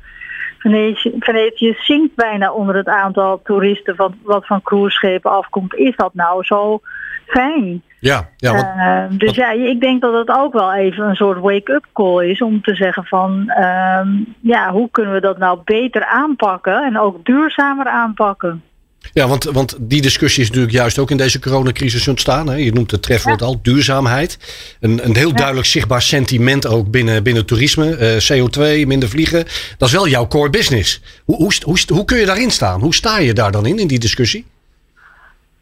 Venetië, 0.59 1.13
Venetië 1.19 1.77
zinkt 1.79 2.15
bijna 2.15 2.53
onder 2.53 2.75
het 2.75 2.89
aantal 2.89 3.41
toeristen 3.45 3.97
wat, 3.97 4.13
wat 4.23 4.47
van 4.47 4.63
cruiseschepen 4.63 5.31
afkomt. 5.31 5.75
Is 5.75 5.97
dat 5.97 6.15
nou 6.15 6.45
zo 6.45 6.81
fijn? 7.27 7.83
Ja, 7.99 8.29
ja 8.37 8.53
uh, 8.55 9.19
dus 9.19 9.35
ja, 9.35 9.51
ik 9.51 9.81
denk 9.81 10.01
dat 10.01 10.15
het 10.15 10.37
ook 10.37 10.53
wel 10.53 10.75
even 10.75 11.09
een 11.09 11.17
soort 11.17 11.39
wake-up 11.39 11.87
call 11.93 12.27
is 12.27 12.43
om 12.43 12.63
te 12.63 12.75
zeggen 12.75 13.05
van 13.05 13.45
uh, 13.59 14.07
ja, 14.41 14.71
hoe 14.71 14.89
kunnen 14.91 15.13
we 15.13 15.21
dat 15.21 15.39
nou 15.39 15.59
beter 15.65 16.05
aanpakken 16.05 16.85
en 16.85 16.99
ook 16.99 17.25
duurzamer 17.25 17.87
aanpakken? 17.87 18.63
Ja, 19.13 19.27
want, 19.27 19.45
want 19.45 19.77
die 19.81 20.03
discussie 20.03 20.43
is 20.43 20.49
natuurlijk 20.49 20.75
juist 20.75 20.99
ook 20.99 21.11
in 21.11 21.17
deze 21.17 21.39
coronacrisis 21.39 22.09
ontstaan. 22.09 22.49
Hè? 22.49 22.55
Je 22.55 22.73
noemt 22.73 22.91
het 22.91 23.03
trefwoord 23.03 23.41
ja. 23.41 23.47
al, 23.47 23.59
duurzaamheid. 23.63 24.39
Een, 24.81 25.05
een 25.05 25.17
heel 25.17 25.35
duidelijk 25.35 25.67
zichtbaar 25.67 26.03
sentiment 26.03 26.67
ook 26.67 26.91
binnen, 26.91 27.23
binnen 27.23 27.47
toerisme. 27.47 28.21
Uh, 28.31 28.43
CO2, 28.43 28.87
minder 28.87 29.09
vliegen. 29.09 29.45
Dat 29.79 29.89
is 29.89 29.95
wel 29.95 30.09
jouw 30.09 30.27
core 30.27 30.51
business. 30.51 31.03
Hoe, 31.25 31.37
hoe, 31.37 31.53
hoe, 31.65 31.79
hoe 31.87 32.05
kun 32.05 32.19
je 32.19 32.27
daarin 32.27 32.51
staan? 32.51 32.81
Hoe 32.81 32.95
sta 32.95 33.19
je 33.19 33.33
daar 33.33 33.53
dan 33.53 33.67
in, 33.67 33.79
in 33.79 33.87
die 33.87 33.99
discussie? 33.99 34.47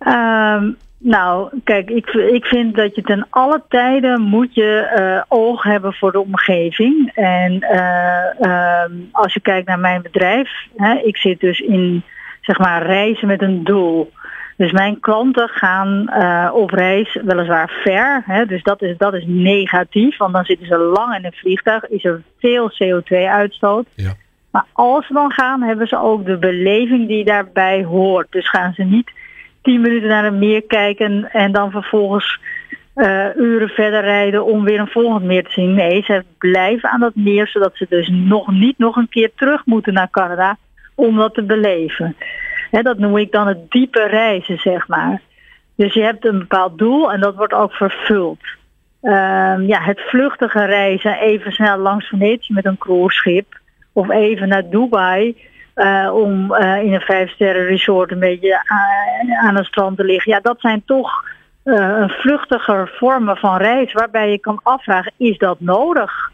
Um, 0.06 0.76
nou, 1.02 1.50
kijk, 1.64 1.90
ik, 1.90 2.06
ik 2.06 2.44
vind 2.44 2.76
dat 2.76 2.94
je 2.94 3.02
ten 3.02 3.26
alle 3.30 3.62
tijden 3.68 4.20
moet 4.20 4.54
je 4.54 4.96
uh, 4.98 5.22
oog 5.28 5.62
hebben 5.62 5.92
voor 5.92 6.12
de 6.12 6.20
omgeving. 6.20 7.10
En 7.14 7.52
uh, 7.52 8.48
uh, 8.50 8.84
als 9.12 9.34
je 9.34 9.40
kijkt 9.40 9.66
naar 9.66 9.78
mijn 9.78 10.02
bedrijf, 10.02 10.50
hè, 10.76 10.94
ik 10.94 11.16
zit 11.16 11.40
dus 11.40 11.58
in 11.58 12.02
zeg 12.40 12.58
maar 12.58 12.86
reizen 12.86 13.28
met 13.28 13.42
een 13.42 13.64
doel. 13.64 14.12
Dus 14.56 14.72
mijn 14.72 15.00
klanten 15.00 15.48
gaan 15.48 16.06
uh, 16.08 16.50
op 16.54 16.70
reis 16.70 17.18
weliswaar 17.24 17.80
ver. 17.82 18.22
Hè, 18.26 18.46
dus 18.46 18.62
dat 18.62 18.82
is, 18.82 18.96
dat 18.96 19.14
is 19.14 19.24
negatief, 19.26 20.16
want 20.16 20.32
dan 20.32 20.44
zitten 20.44 20.66
ze 20.66 20.78
lang 20.78 21.16
in 21.16 21.24
een 21.24 21.32
vliegtuig, 21.32 21.88
is 21.88 22.04
er 22.04 22.22
veel 22.38 22.70
CO2-uitstoot. 22.72 23.86
Ja. 23.94 24.12
Maar 24.50 24.64
als 24.72 25.06
ze 25.06 25.12
dan 25.12 25.32
gaan, 25.32 25.62
hebben 25.62 25.86
ze 25.86 25.98
ook 25.98 26.26
de 26.26 26.36
beleving 26.38 27.08
die 27.08 27.24
daarbij 27.24 27.84
hoort. 27.84 28.26
Dus 28.30 28.50
gaan 28.50 28.72
ze 28.74 28.82
niet 28.82 29.10
tien 29.62 29.80
minuten 29.80 30.08
naar 30.08 30.24
een 30.24 30.38
meer 30.38 30.62
kijken 30.62 31.30
en 31.32 31.52
dan 31.52 31.70
vervolgens 31.70 32.38
uh, 32.94 33.36
uren 33.36 33.68
verder 33.68 34.00
rijden 34.00 34.44
om 34.44 34.64
weer 34.64 34.80
een 34.80 34.86
volgend 34.86 35.24
meer 35.24 35.44
te 35.44 35.50
zien. 35.50 35.74
Nee, 35.74 36.02
ze 36.02 36.24
blijven 36.38 36.90
aan 36.90 37.00
dat 37.00 37.14
meer, 37.14 37.48
zodat 37.48 37.76
ze 37.76 37.86
dus 37.88 38.08
nog 38.08 38.50
niet 38.50 38.78
nog 38.78 38.96
een 38.96 39.08
keer 39.08 39.30
terug 39.34 39.66
moeten 39.66 39.92
naar 39.92 40.10
Canada 40.10 40.56
om 41.00 41.16
dat 41.16 41.34
te 41.34 41.42
beleven. 41.42 42.16
Dat 42.70 42.98
noem 42.98 43.16
ik 43.16 43.32
dan 43.32 43.46
het 43.46 43.70
diepe 43.70 44.06
reizen, 44.06 44.58
zeg 44.58 44.88
maar. 44.88 45.20
Dus 45.74 45.94
je 45.94 46.02
hebt 46.02 46.24
een 46.24 46.38
bepaald 46.38 46.78
doel 46.78 47.12
en 47.12 47.20
dat 47.20 47.34
wordt 47.34 47.52
ook 47.52 47.72
vervuld. 47.72 48.40
Uh, 49.02 49.12
ja, 49.66 49.80
het 49.80 50.00
vluchtige 50.00 50.64
reizen, 50.64 51.18
even 51.18 51.52
snel 51.52 51.78
langs 51.78 52.08
Venetië 52.08 52.52
met 52.52 52.64
een 52.64 52.78
cruiseschip 52.78 53.58
of 53.92 54.10
even 54.10 54.48
naar 54.48 54.68
Dubai 54.68 55.36
uh, 55.74 56.10
om 56.14 56.54
uh, 56.54 56.82
in 56.82 56.92
een 56.92 57.00
vijfsterren 57.00 57.66
resort 57.66 58.10
een 58.10 58.18
beetje 58.18 58.62
aan, 59.40 59.56
het 59.56 59.66
strand 59.66 59.96
te 59.96 60.04
liggen. 60.04 60.32
Ja, 60.32 60.40
dat 60.40 60.60
zijn 60.60 60.82
toch 60.84 61.24
uh, 61.64 62.08
vluchtiger 62.08 62.90
vormen 62.94 63.36
van 63.36 63.56
reis 63.56 63.92
waarbij 63.92 64.30
je 64.30 64.38
kan 64.38 64.60
afvragen, 64.62 65.12
is 65.16 65.38
dat 65.38 65.60
nodig? 65.60 66.30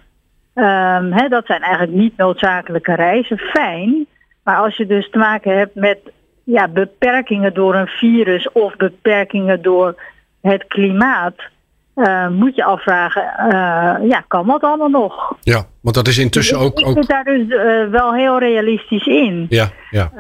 Hè, 1.11 1.29
dat 1.29 1.47
zijn 1.47 1.61
eigenlijk 1.63 1.93
niet 1.93 2.17
noodzakelijke 2.17 2.95
reizen. 2.95 3.39
Fijn, 3.39 4.07
maar 4.47 4.57
als 4.57 4.77
je 4.77 4.87
dus 4.87 5.11
te 5.11 5.19
maken 5.19 5.59
hebt 5.59 5.75
met 5.75 5.99
ja, 6.45 6.69
beperkingen 6.69 7.55
door 7.55 7.75
een 7.75 7.87
virus 7.87 8.53
of 8.53 8.77
beperkingen 8.77 9.63
door 9.63 10.03
het 10.41 10.65
klimaat, 10.67 11.35
uh, 11.97 12.29
moet 12.29 12.55
je 12.55 12.65
afvragen, 12.65 13.23
uh, 13.23 14.09
ja, 14.09 14.25
kan 14.29 14.47
dat 14.47 14.63
allemaal 14.63 14.89
nog? 14.89 15.37
Ja, 15.41 15.65
want 15.81 15.95
dat 15.95 16.07
is 16.07 16.19
intussen 16.19 16.59
ook... 16.59 16.79
Ik, 16.79 16.87
ik 16.87 16.95
zit 16.95 17.09
daar 17.09 17.25
dus 17.25 17.49
uh, 17.49 17.91
wel 17.91 18.15
heel 18.15 18.39
realistisch 18.39 19.07
in. 19.07 19.47
Ja, 19.49 19.69
ja. 19.91 20.11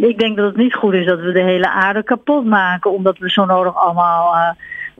ik 0.00 0.18
denk 0.18 0.36
dat 0.36 0.46
het 0.46 0.56
niet 0.56 0.74
goed 0.74 0.94
is 0.94 1.06
dat 1.06 1.20
we 1.20 1.32
de 1.32 1.42
hele 1.42 1.70
aarde 1.70 2.02
kapot 2.02 2.44
maken, 2.44 2.90
omdat 2.90 3.18
we 3.18 3.30
zo 3.30 3.44
nodig 3.44 3.76
allemaal 3.76 4.34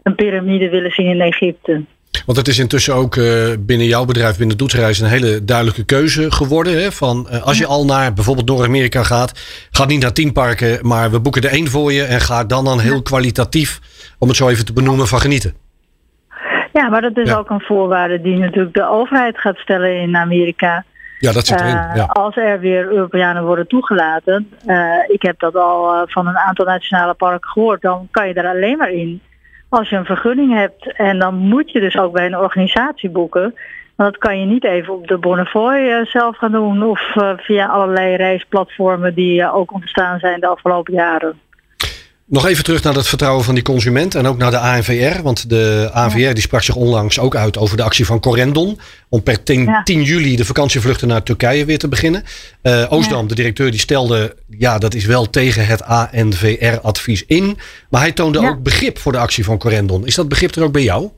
een 0.02 0.14
piramide 0.14 0.69
willen 0.69 0.91
zien 0.91 1.07
in 1.07 1.21
Egypte. 1.21 1.85
Want 2.26 2.38
het 2.38 2.49
is 2.49 2.59
intussen 2.59 2.95
ook 2.95 3.17
uh, 3.17 3.52
binnen 3.59 3.87
jouw 3.87 4.05
bedrijf, 4.05 4.38
binnen 4.38 4.57
Doetsreis, 4.57 5.00
een 5.00 5.09
hele 5.09 5.45
duidelijke 5.45 5.85
keuze 5.85 6.31
geworden. 6.31 6.83
Hè? 6.83 6.93
Van, 6.93 7.26
uh, 7.31 7.43
als 7.43 7.59
je 7.59 7.67
al 7.67 7.85
naar 7.85 8.12
bijvoorbeeld 8.12 8.49
Noord-Amerika 8.49 9.02
gaat, 9.02 9.33
ga 9.71 9.85
niet 9.85 10.02
naar 10.02 10.12
tien 10.12 10.33
parken, 10.33 10.79
maar 10.87 11.11
we 11.11 11.21
boeken 11.21 11.43
er 11.43 11.50
één 11.50 11.69
voor 11.69 11.93
je 11.93 12.02
en 12.02 12.21
ga 12.21 12.45
dan 12.45 12.64
dan 12.64 12.81
heel 12.81 13.02
kwalitatief, 13.02 13.81
om 14.19 14.29
het 14.29 14.37
zo 14.37 14.49
even 14.49 14.64
te 14.64 14.73
benoemen, 14.73 15.07
van 15.07 15.21
genieten. 15.21 15.55
Ja, 16.73 16.88
maar 16.88 17.00
dat 17.00 17.17
is 17.17 17.29
ja. 17.29 17.37
ook 17.37 17.50
een 17.50 17.61
voorwaarde 17.61 18.21
die 18.21 18.38
natuurlijk 18.38 18.75
de 18.75 18.88
overheid 18.88 19.38
gaat 19.38 19.57
stellen 19.57 20.00
in 20.00 20.17
Amerika. 20.17 20.85
Ja, 21.19 21.33
dat 21.33 21.47
zit 21.47 21.61
erin. 21.61 21.73
Ja. 21.73 21.95
Uh, 21.95 22.09
als 22.09 22.37
er 22.37 22.61
weer 22.61 22.91
Europeanen 22.91 23.45
worden 23.45 23.67
toegelaten, 23.67 24.49
ik 25.09 25.23
heb 25.23 25.38
dat 25.38 25.55
al 25.55 26.05
van 26.07 26.26
een 26.26 26.38
aantal 26.38 26.64
nationale 26.64 27.14
parken 27.14 27.50
gehoord, 27.50 27.83
dan 27.83 28.09
kan 28.11 28.29
je 28.29 28.35
er 28.35 28.47
alleen 28.47 28.76
maar 28.76 28.91
in 28.91 29.21
als 29.73 29.88
je 29.88 29.97
een 29.97 30.05
vergunning 30.05 30.55
hebt. 30.55 30.93
En 30.93 31.19
dan 31.19 31.35
moet 31.35 31.71
je 31.71 31.81
dus 31.81 31.99
ook 31.99 32.12
bij 32.12 32.26
een 32.26 32.38
organisatie 32.38 33.11
boeken. 33.11 33.55
Want 33.97 34.12
dat 34.12 34.19
kan 34.19 34.41
je 34.41 34.47
niet 34.47 34.64
even 34.64 34.95
op 34.95 35.07
de 35.07 35.19
Bonnefoy 35.19 36.05
zelf 36.05 36.37
gaan 36.37 36.52
doen 36.52 36.83
of 36.83 37.14
uh, 37.17 37.33
via 37.37 37.67
allerlei 37.67 38.17
reisplatformen 38.17 39.14
die 39.14 39.41
uh, 39.41 39.55
ook 39.55 39.73
ontstaan 39.73 40.19
zijn 40.19 40.41
de 40.41 40.47
afgelopen 40.47 40.95
jaren. 40.95 41.41
Nog 42.26 42.47
even 42.47 42.64
terug 42.64 42.83
naar 42.83 42.95
het 42.95 43.09
vertrouwen 43.09 43.45
van 43.45 43.55
die 43.55 43.62
consument 43.62 44.14
en 44.14 44.26
ook 44.26 44.38
naar 44.38 44.50
de 44.50 44.59
ANVR. 44.59 45.23
Want 45.23 45.50
de 45.50 45.91
ANVR 45.93 46.33
die 46.33 46.41
sprak 46.41 46.62
zich 46.62 46.75
onlangs 46.75 47.19
ook 47.19 47.37
uit 47.37 47.59
over 47.59 47.76
de 47.76 47.83
actie 47.83 48.07
van 48.07 48.21
Corendon. 48.21 48.79
Om 49.09 49.23
per 49.23 49.43
10, 49.43 49.64
ja. 49.64 49.83
10 49.83 50.02
juli 50.02 50.37
de 50.37 50.45
vakantievluchten 50.45 51.09
naar 51.09 51.23
Turkije 51.23 51.64
weer 51.64 51.79
te 51.79 51.88
beginnen. 51.88 52.23
Uh, 52.62 52.93
Oostdam, 52.93 53.23
ja. 53.23 53.29
de 53.29 53.35
directeur, 53.35 53.71
die 53.71 53.81
stelde... 53.81 54.37
ja, 54.49 54.79
dat 54.79 54.95
is 54.95 55.07
wel 55.07 55.31
tegen 55.31 55.67
het 55.67 55.83
ANVR-advies 55.83 57.26
in. 57.26 57.59
Maar 57.91 58.00
hij 58.00 58.12
toonde 58.12 58.38
ook 58.38 58.62
begrip 58.62 58.99
voor 58.99 59.12
de 59.12 59.19
actie 59.19 59.45
van 59.45 59.59
Corendon. 59.59 60.07
Is 60.07 60.14
dat 60.14 60.29
begrip 60.29 60.55
er 60.55 60.62
ook 60.62 60.73
bij 60.73 60.83
jou? 60.83 61.11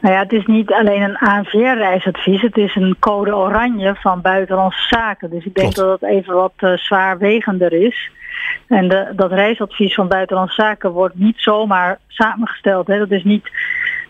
Nou 0.00 0.14
ja, 0.14 0.22
het 0.22 0.32
is 0.32 0.46
niet 0.46 0.72
alleen 0.72 1.02
een 1.02 1.16
ANVR-reisadvies. 1.16 2.42
Het 2.42 2.56
is 2.56 2.74
een 2.74 2.96
code 2.98 3.36
oranje 3.36 3.94
van 3.94 4.20
Buitenlandse 4.20 4.86
Zaken. 4.88 5.30
Dus 5.30 5.44
ik 5.44 5.54
denk 5.54 5.74
Klopt. 5.74 5.90
dat 5.90 6.00
dat 6.00 6.10
even 6.10 6.34
wat 6.34 6.52
uh, 6.60 6.76
zwaarwegender 6.76 7.72
is. 7.72 8.10
En 8.68 9.12
dat 9.16 9.32
reisadvies 9.32 9.94
van 9.94 10.08
Buitenlandse 10.08 10.62
Zaken 10.62 10.90
wordt 10.90 11.14
niet 11.14 11.40
zomaar 11.40 11.98
samengesteld. 12.08 12.86
Hè. 12.86 12.98
Dat 12.98 13.10
is 13.10 13.24
niet 13.24 13.50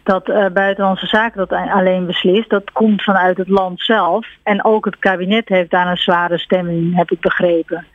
dat 0.03 0.29
uh, 0.29 0.47
Buitenlandse 0.53 1.07
Zaken 1.07 1.47
dat 1.47 1.59
alleen 1.71 2.07
beslist. 2.07 2.51
Dat 2.51 2.73
komt 2.73 3.03
vanuit 3.03 3.37
het 3.37 3.49
land 3.49 3.81
zelf. 3.81 4.27
En 4.43 4.65
ook 4.65 4.85
het 4.85 4.99
kabinet 4.99 5.49
heeft 5.49 5.71
daar 5.71 5.87
een 5.87 5.97
zware 5.97 6.39
stemming, 6.39 6.97
heb 6.97 7.11
ik 7.11 7.21
begrepen. 7.21 7.87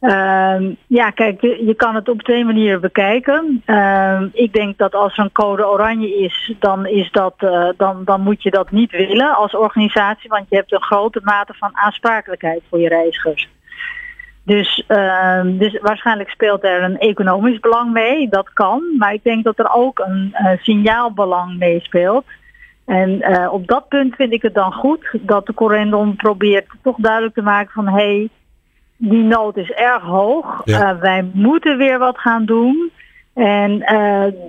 Uh, 0.00 0.56
ja, 0.86 1.10
kijk, 1.10 1.40
je 1.40 1.74
kan 1.76 1.94
het 1.94 2.08
op 2.08 2.22
twee 2.22 2.44
manieren 2.44 2.80
bekijken. 2.80 3.62
Uh, 3.66 4.22
ik 4.32 4.52
denk 4.52 4.78
dat 4.78 4.94
als 4.94 5.16
er 5.16 5.24
een 5.24 5.32
code 5.32 5.68
oranje 5.68 6.18
is, 6.18 6.52
dan, 6.58 6.86
is 6.86 7.10
dat, 7.10 7.34
uh, 7.38 7.68
dan, 7.76 8.04
dan 8.04 8.20
moet 8.20 8.42
je 8.42 8.50
dat 8.50 8.70
niet 8.70 8.90
willen 8.90 9.36
als 9.36 9.56
organisatie, 9.56 10.28
want 10.28 10.46
je 10.48 10.56
hebt 10.56 10.72
een 10.72 10.82
grote 10.82 11.20
mate 11.22 11.54
van 11.54 11.70
aansprakelijkheid 11.72 12.62
voor 12.68 12.78
je 12.78 12.88
reizigers. 12.88 13.48
Dus, 14.48 14.84
uh, 14.88 15.40
dus 15.44 15.78
waarschijnlijk 15.80 16.30
speelt 16.30 16.64
er 16.64 16.82
een 16.82 16.98
economisch 16.98 17.60
belang 17.60 17.92
mee, 17.92 18.28
dat 18.28 18.52
kan. 18.52 18.82
Maar 18.98 19.12
ik 19.12 19.22
denk 19.22 19.44
dat 19.44 19.58
er 19.58 19.72
ook 19.72 19.98
een 19.98 20.34
uh, 20.34 20.50
signaalbelang 20.60 21.58
meespeelt. 21.58 22.24
En 22.84 23.10
uh, 23.10 23.52
op 23.52 23.66
dat 23.66 23.88
punt 23.88 24.14
vind 24.14 24.32
ik 24.32 24.42
het 24.42 24.54
dan 24.54 24.72
goed 24.72 25.08
dat 25.20 25.46
de 25.46 25.54
Corendon 25.54 26.16
probeert 26.16 26.66
toch 26.82 26.96
duidelijk 26.96 27.34
te 27.34 27.42
maken 27.42 27.72
van... 27.72 27.88
hé, 27.88 27.94
hey, 27.94 28.28
die 28.96 29.22
nood 29.22 29.56
is 29.56 29.70
erg 29.70 30.02
hoog, 30.02 30.62
ja. 30.64 30.98
wij 30.98 31.30
moeten 31.32 31.78
weer 31.78 31.98
wat 31.98 32.18
gaan 32.18 32.44
doen. 32.44 32.90
En 33.34 33.84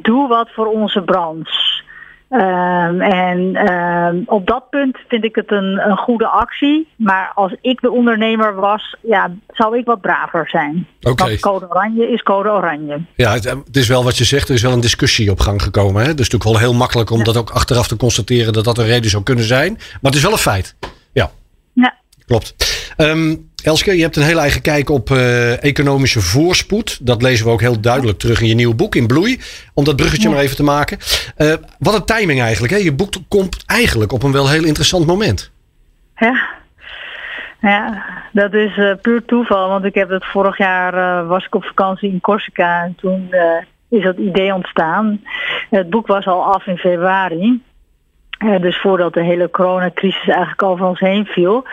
doe 0.02 0.28
wat 0.28 0.50
voor 0.52 0.66
onze 0.66 1.02
branche. 1.02 1.84
Um, 2.32 3.02
en 3.02 3.72
um, 3.72 4.24
op 4.26 4.48
dat 4.48 4.70
punt 4.70 4.98
vind 5.08 5.24
ik 5.24 5.36
het 5.36 5.52
een, 5.52 5.90
een, 5.90 5.98
goede 5.98 6.28
actie. 6.28 6.88
Maar 6.96 7.32
als 7.36 7.56
ik 7.62 7.82
de 7.82 7.92
ondernemer 7.92 8.56
was, 8.56 8.96
ja, 9.02 9.32
zou 9.48 9.78
ik 9.78 9.86
wat 9.86 10.02
braver 10.02 10.50
zijn. 10.50 10.88
Okay. 11.02 11.28
Want 11.28 11.40
code 11.40 11.70
oranje 11.70 12.12
is 12.12 12.22
code 12.22 12.50
oranje. 12.50 13.02
Ja, 13.16 13.34
het, 13.34 13.44
het, 13.44 13.76
is 13.76 13.88
wel 13.88 14.04
wat 14.04 14.18
je 14.18 14.24
zegt. 14.24 14.50
Er 14.50 14.56
is 14.56 14.62
wel 14.62 14.72
een 14.72 14.80
discussie 14.80 15.32
op 15.32 15.40
gang 15.40 15.62
gekomen. 15.62 16.02
Hè? 16.02 16.02
Dus 16.02 16.10
het 16.10 16.20
is 16.20 16.30
natuurlijk 16.30 16.60
wel 16.60 16.70
heel 16.70 16.80
makkelijk 16.80 17.10
om 17.10 17.18
ja. 17.18 17.24
dat 17.24 17.38
ook 17.38 17.50
achteraf 17.50 17.88
te 17.88 17.96
constateren 17.96 18.54
dat 18.54 18.64
dat 18.64 18.78
een 18.78 18.86
reden 18.86 19.10
zou 19.10 19.24
kunnen 19.24 19.46
zijn. 19.46 19.74
Maar 19.74 19.98
het 20.02 20.16
is 20.16 20.22
wel 20.22 20.32
een 20.32 20.38
feit. 20.38 20.76
Ja. 21.14 21.32
Ja. 21.74 21.98
Klopt. 22.26 22.56
Um, 22.98 23.49
Elske, 23.64 23.96
je 23.96 24.02
hebt 24.02 24.16
een 24.16 24.24
heel 24.24 24.40
eigen 24.40 24.62
kijk 24.62 24.90
op 24.90 25.10
uh, 25.10 25.64
economische 25.64 26.22
voorspoed. 26.22 27.06
Dat 27.06 27.22
lezen 27.22 27.46
we 27.46 27.52
ook 27.52 27.62
heel 27.62 27.82
duidelijk 27.82 28.18
terug 28.18 28.42
in 28.42 28.48
je 28.48 28.56
nieuwe 28.56 28.76
boek 28.76 28.96
in 28.96 29.08
Bloei. 29.08 29.40
Om 29.74 29.84
dat 29.84 29.96
bruggetje 29.96 30.28
ja. 30.28 30.34
maar 30.34 30.44
even 30.44 30.56
te 30.56 30.64
maken. 30.64 30.98
Uh, 31.38 31.54
wat 31.80 31.96
een 31.96 32.06
timing 32.06 32.42
eigenlijk. 32.42 32.74
Hè? 32.74 32.80
Je 32.80 32.94
boek 32.94 33.14
komt 33.28 33.64
eigenlijk 33.66 34.12
op 34.12 34.24
een 34.24 34.32
wel 34.32 34.50
heel 34.50 34.64
interessant 34.64 35.06
moment. 35.06 35.52
Ja, 36.16 36.48
ja 37.62 38.06
dat 38.32 38.54
is 38.54 38.78
uh, 38.78 38.94
puur 39.02 39.26
toeval. 39.26 39.70
Want 39.70 39.86
ik 39.86 39.96
heb 39.96 40.10
het 40.10 40.26
vorig 40.26 40.58
jaar 40.58 41.26
was 41.26 41.46
ik 41.46 41.56
op 41.56 41.64
vakantie 41.64 42.12
in 42.12 42.22
Corsica. 42.22 42.84
En 42.84 42.96
toen 42.96 43.34
is 43.90 44.04
dat 44.04 44.18
idee 44.18 44.54
ontstaan. 44.54 45.22
Het 45.70 45.90
boek 45.90 46.08
was 46.08 46.26
al 46.26 46.54
af 46.54 46.68
in 46.68 46.78
februari. 46.78 47.62
dus 48.62 48.82
voordat 48.82 49.14
de 49.14 49.24
hele 49.24 49.50
coronacrisis 49.50 50.28
eigenlijk 50.28 50.64
over 50.64 50.86
ons 50.86 51.00
heen 51.00 51.26
viel. 51.26 51.66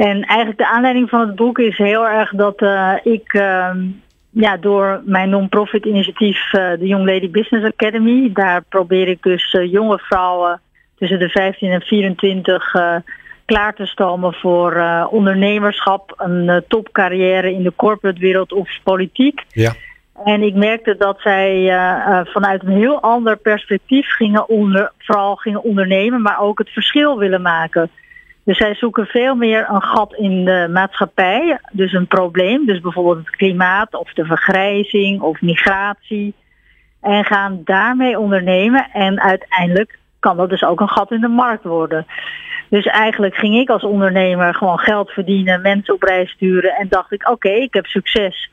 En 0.00 0.22
eigenlijk 0.24 0.58
de 0.58 0.66
aanleiding 0.66 1.08
van 1.08 1.20
het 1.20 1.34
boek 1.34 1.58
is 1.58 1.78
heel 1.78 2.08
erg 2.08 2.30
dat 2.30 2.62
uh, 2.62 2.92
ik 3.02 3.32
uh, 3.32 3.70
ja, 4.30 4.56
door 4.56 5.02
mijn 5.04 5.28
non-profit 5.28 5.84
initiatief, 5.84 6.52
uh, 6.52 6.70
de 6.78 6.86
Young 6.86 7.06
Lady 7.06 7.30
Business 7.30 7.66
Academy, 7.66 8.30
daar 8.32 8.62
probeer 8.62 9.08
ik 9.08 9.22
dus 9.22 9.56
jonge 9.70 9.98
vrouwen 9.98 10.60
tussen 10.98 11.18
de 11.18 11.28
15 11.28 11.70
en 11.70 11.80
24 11.80 12.74
klaar 13.44 13.74
te 13.74 13.86
stomen 13.86 14.34
voor 14.34 14.84
ondernemerschap, 15.10 16.14
een 16.16 16.64
topcarrière 16.68 17.52
in 17.52 17.62
de 17.62 17.72
corporate 17.76 18.20
wereld 18.20 18.52
of 18.52 18.68
politiek. 18.82 19.44
Ja. 19.48 19.72
En 20.24 20.42
ik 20.42 20.54
merkte 20.54 20.96
dat 20.98 21.20
zij 21.20 21.64
vanuit 22.24 22.62
een 22.62 22.76
heel 22.76 23.00
ander 23.00 23.36
perspectief 23.36 24.08
gingen 24.08 24.48
onder, 24.48 24.92
vooral 24.98 25.36
gingen 25.36 25.62
ondernemen, 25.62 26.22
maar 26.22 26.40
ook 26.40 26.58
het 26.58 26.70
verschil 26.70 27.18
willen 27.18 27.42
maken. 27.42 27.90
Dus 28.50 28.58
zij 28.58 28.74
zoeken 28.74 29.06
veel 29.06 29.34
meer 29.34 29.66
een 29.68 29.82
gat 29.82 30.14
in 30.14 30.44
de 30.44 30.68
maatschappij, 30.70 31.58
dus 31.72 31.92
een 31.92 32.06
probleem, 32.06 32.66
dus 32.66 32.80
bijvoorbeeld 32.80 33.16
het 33.16 33.36
klimaat 33.36 33.94
of 33.94 34.12
de 34.12 34.24
vergrijzing 34.24 35.20
of 35.20 35.40
migratie. 35.40 36.34
En 37.00 37.24
gaan 37.24 37.60
daarmee 37.64 38.18
ondernemen 38.18 38.90
en 38.92 39.20
uiteindelijk 39.20 39.98
kan 40.18 40.36
dat 40.36 40.50
dus 40.50 40.64
ook 40.64 40.80
een 40.80 40.88
gat 40.88 41.10
in 41.10 41.20
de 41.20 41.28
markt 41.28 41.64
worden. 41.64 42.06
Dus 42.68 42.86
eigenlijk 42.86 43.34
ging 43.34 43.56
ik 43.56 43.68
als 43.68 43.84
ondernemer 43.84 44.54
gewoon 44.54 44.78
geld 44.78 45.10
verdienen, 45.10 45.62
mensen 45.62 45.94
op 45.94 46.02
reis 46.02 46.30
sturen 46.30 46.74
en 46.74 46.88
dacht 46.88 47.12
ik 47.12 47.28
oké, 47.28 47.50
ik 47.50 47.74
heb 47.74 47.86
succes 47.86 48.50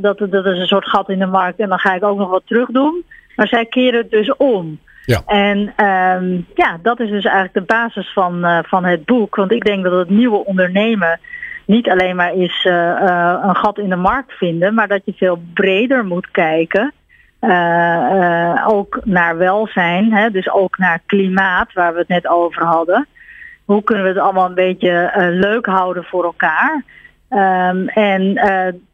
dat, 0.00 0.18
dat 0.18 0.46
is 0.46 0.58
een 0.58 0.66
soort 0.66 0.88
gat 0.88 1.08
in 1.08 1.18
de 1.18 1.26
markt 1.26 1.58
en 1.58 1.68
dan 1.68 1.78
ga 1.78 1.94
ik 1.94 2.04
ook 2.04 2.18
nog 2.18 2.30
wat 2.30 2.46
terug 2.46 2.68
doen. 2.68 3.04
Maar 3.36 3.48
zij 3.48 3.66
keren 3.66 4.00
het 4.00 4.10
dus 4.10 4.36
om. 4.36 4.78
Ja. 5.08 5.22
En 5.26 5.58
um, 5.58 6.46
ja, 6.54 6.78
dat 6.82 7.00
is 7.00 7.10
dus 7.10 7.24
eigenlijk 7.24 7.54
de 7.54 7.74
basis 7.74 8.12
van, 8.12 8.44
uh, 8.44 8.58
van 8.62 8.84
het 8.84 9.04
boek. 9.04 9.36
Want 9.36 9.52
ik 9.52 9.64
denk 9.64 9.84
dat 9.84 9.92
het 9.92 10.10
nieuwe 10.10 10.44
ondernemen 10.44 11.20
niet 11.66 11.90
alleen 11.90 12.16
maar 12.16 12.34
is 12.34 12.64
uh, 12.64 12.72
uh, 12.72 13.38
een 13.42 13.56
gat 13.56 13.78
in 13.78 13.88
de 13.88 13.96
markt 13.96 14.32
vinden, 14.32 14.74
maar 14.74 14.88
dat 14.88 15.00
je 15.04 15.12
veel 15.16 15.42
breder 15.54 16.04
moet 16.04 16.30
kijken. 16.30 16.92
ook 18.66 19.00
naar 19.04 19.36
welzijn, 19.36 20.12
hè, 20.12 20.30
dus 20.30 20.50
ook 20.50 20.78
naar 20.78 21.00
klimaat, 21.06 21.72
waar 21.72 21.92
we 21.92 21.98
het 21.98 22.08
net 22.08 22.28
over 22.28 22.64
hadden. 22.64 23.06
Hoe 23.64 23.82
kunnen 23.82 24.04
we 24.04 24.10
het 24.10 24.20
allemaal 24.20 24.48
een 24.48 24.54
beetje 24.54 25.12
leuk 25.16 25.66
houden 25.66 26.04
voor 26.04 26.24
elkaar? 26.24 26.84
Um, 27.30 27.88
en 27.88 28.32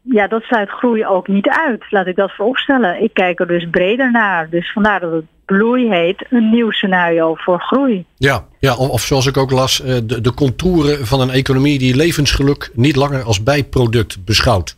ja, 0.01 0.27
dat 0.27 0.43
sluit 0.43 0.69
groei 0.69 1.05
ook 1.05 1.27
niet 1.27 1.49
uit, 1.49 1.85
laat 1.89 2.07
ik 2.07 2.15
dat 2.15 2.31
vooropstellen. 2.31 3.03
Ik 3.03 3.13
kijk 3.13 3.39
er 3.39 3.47
dus 3.47 3.69
breder 3.69 4.11
naar. 4.11 4.49
Dus 4.49 4.71
vandaar 4.71 4.99
dat 4.99 5.11
het 5.11 5.25
bloei 5.45 5.89
heet, 5.89 6.25
een 6.29 6.49
nieuw 6.49 6.71
scenario 6.71 7.35
voor 7.35 7.59
groei. 7.61 8.05
Ja, 8.17 8.45
ja 8.59 8.75
of, 8.75 8.89
of 8.89 9.01
zoals 9.01 9.25
ik 9.25 9.37
ook 9.37 9.51
las, 9.51 9.81
eh, 9.81 9.95
de, 10.03 10.21
de 10.21 10.33
contouren 10.33 11.07
van 11.07 11.21
een 11.21 11.29
economie 11.29 11.79
die 11.79 11.95
levensgeluk 11.95 12.69
niet 12.73 12.95
langer 12.95 13.23
als 13.23 13.43
bijproduct 13.43 14.25
beschouwt. 14.25 14.77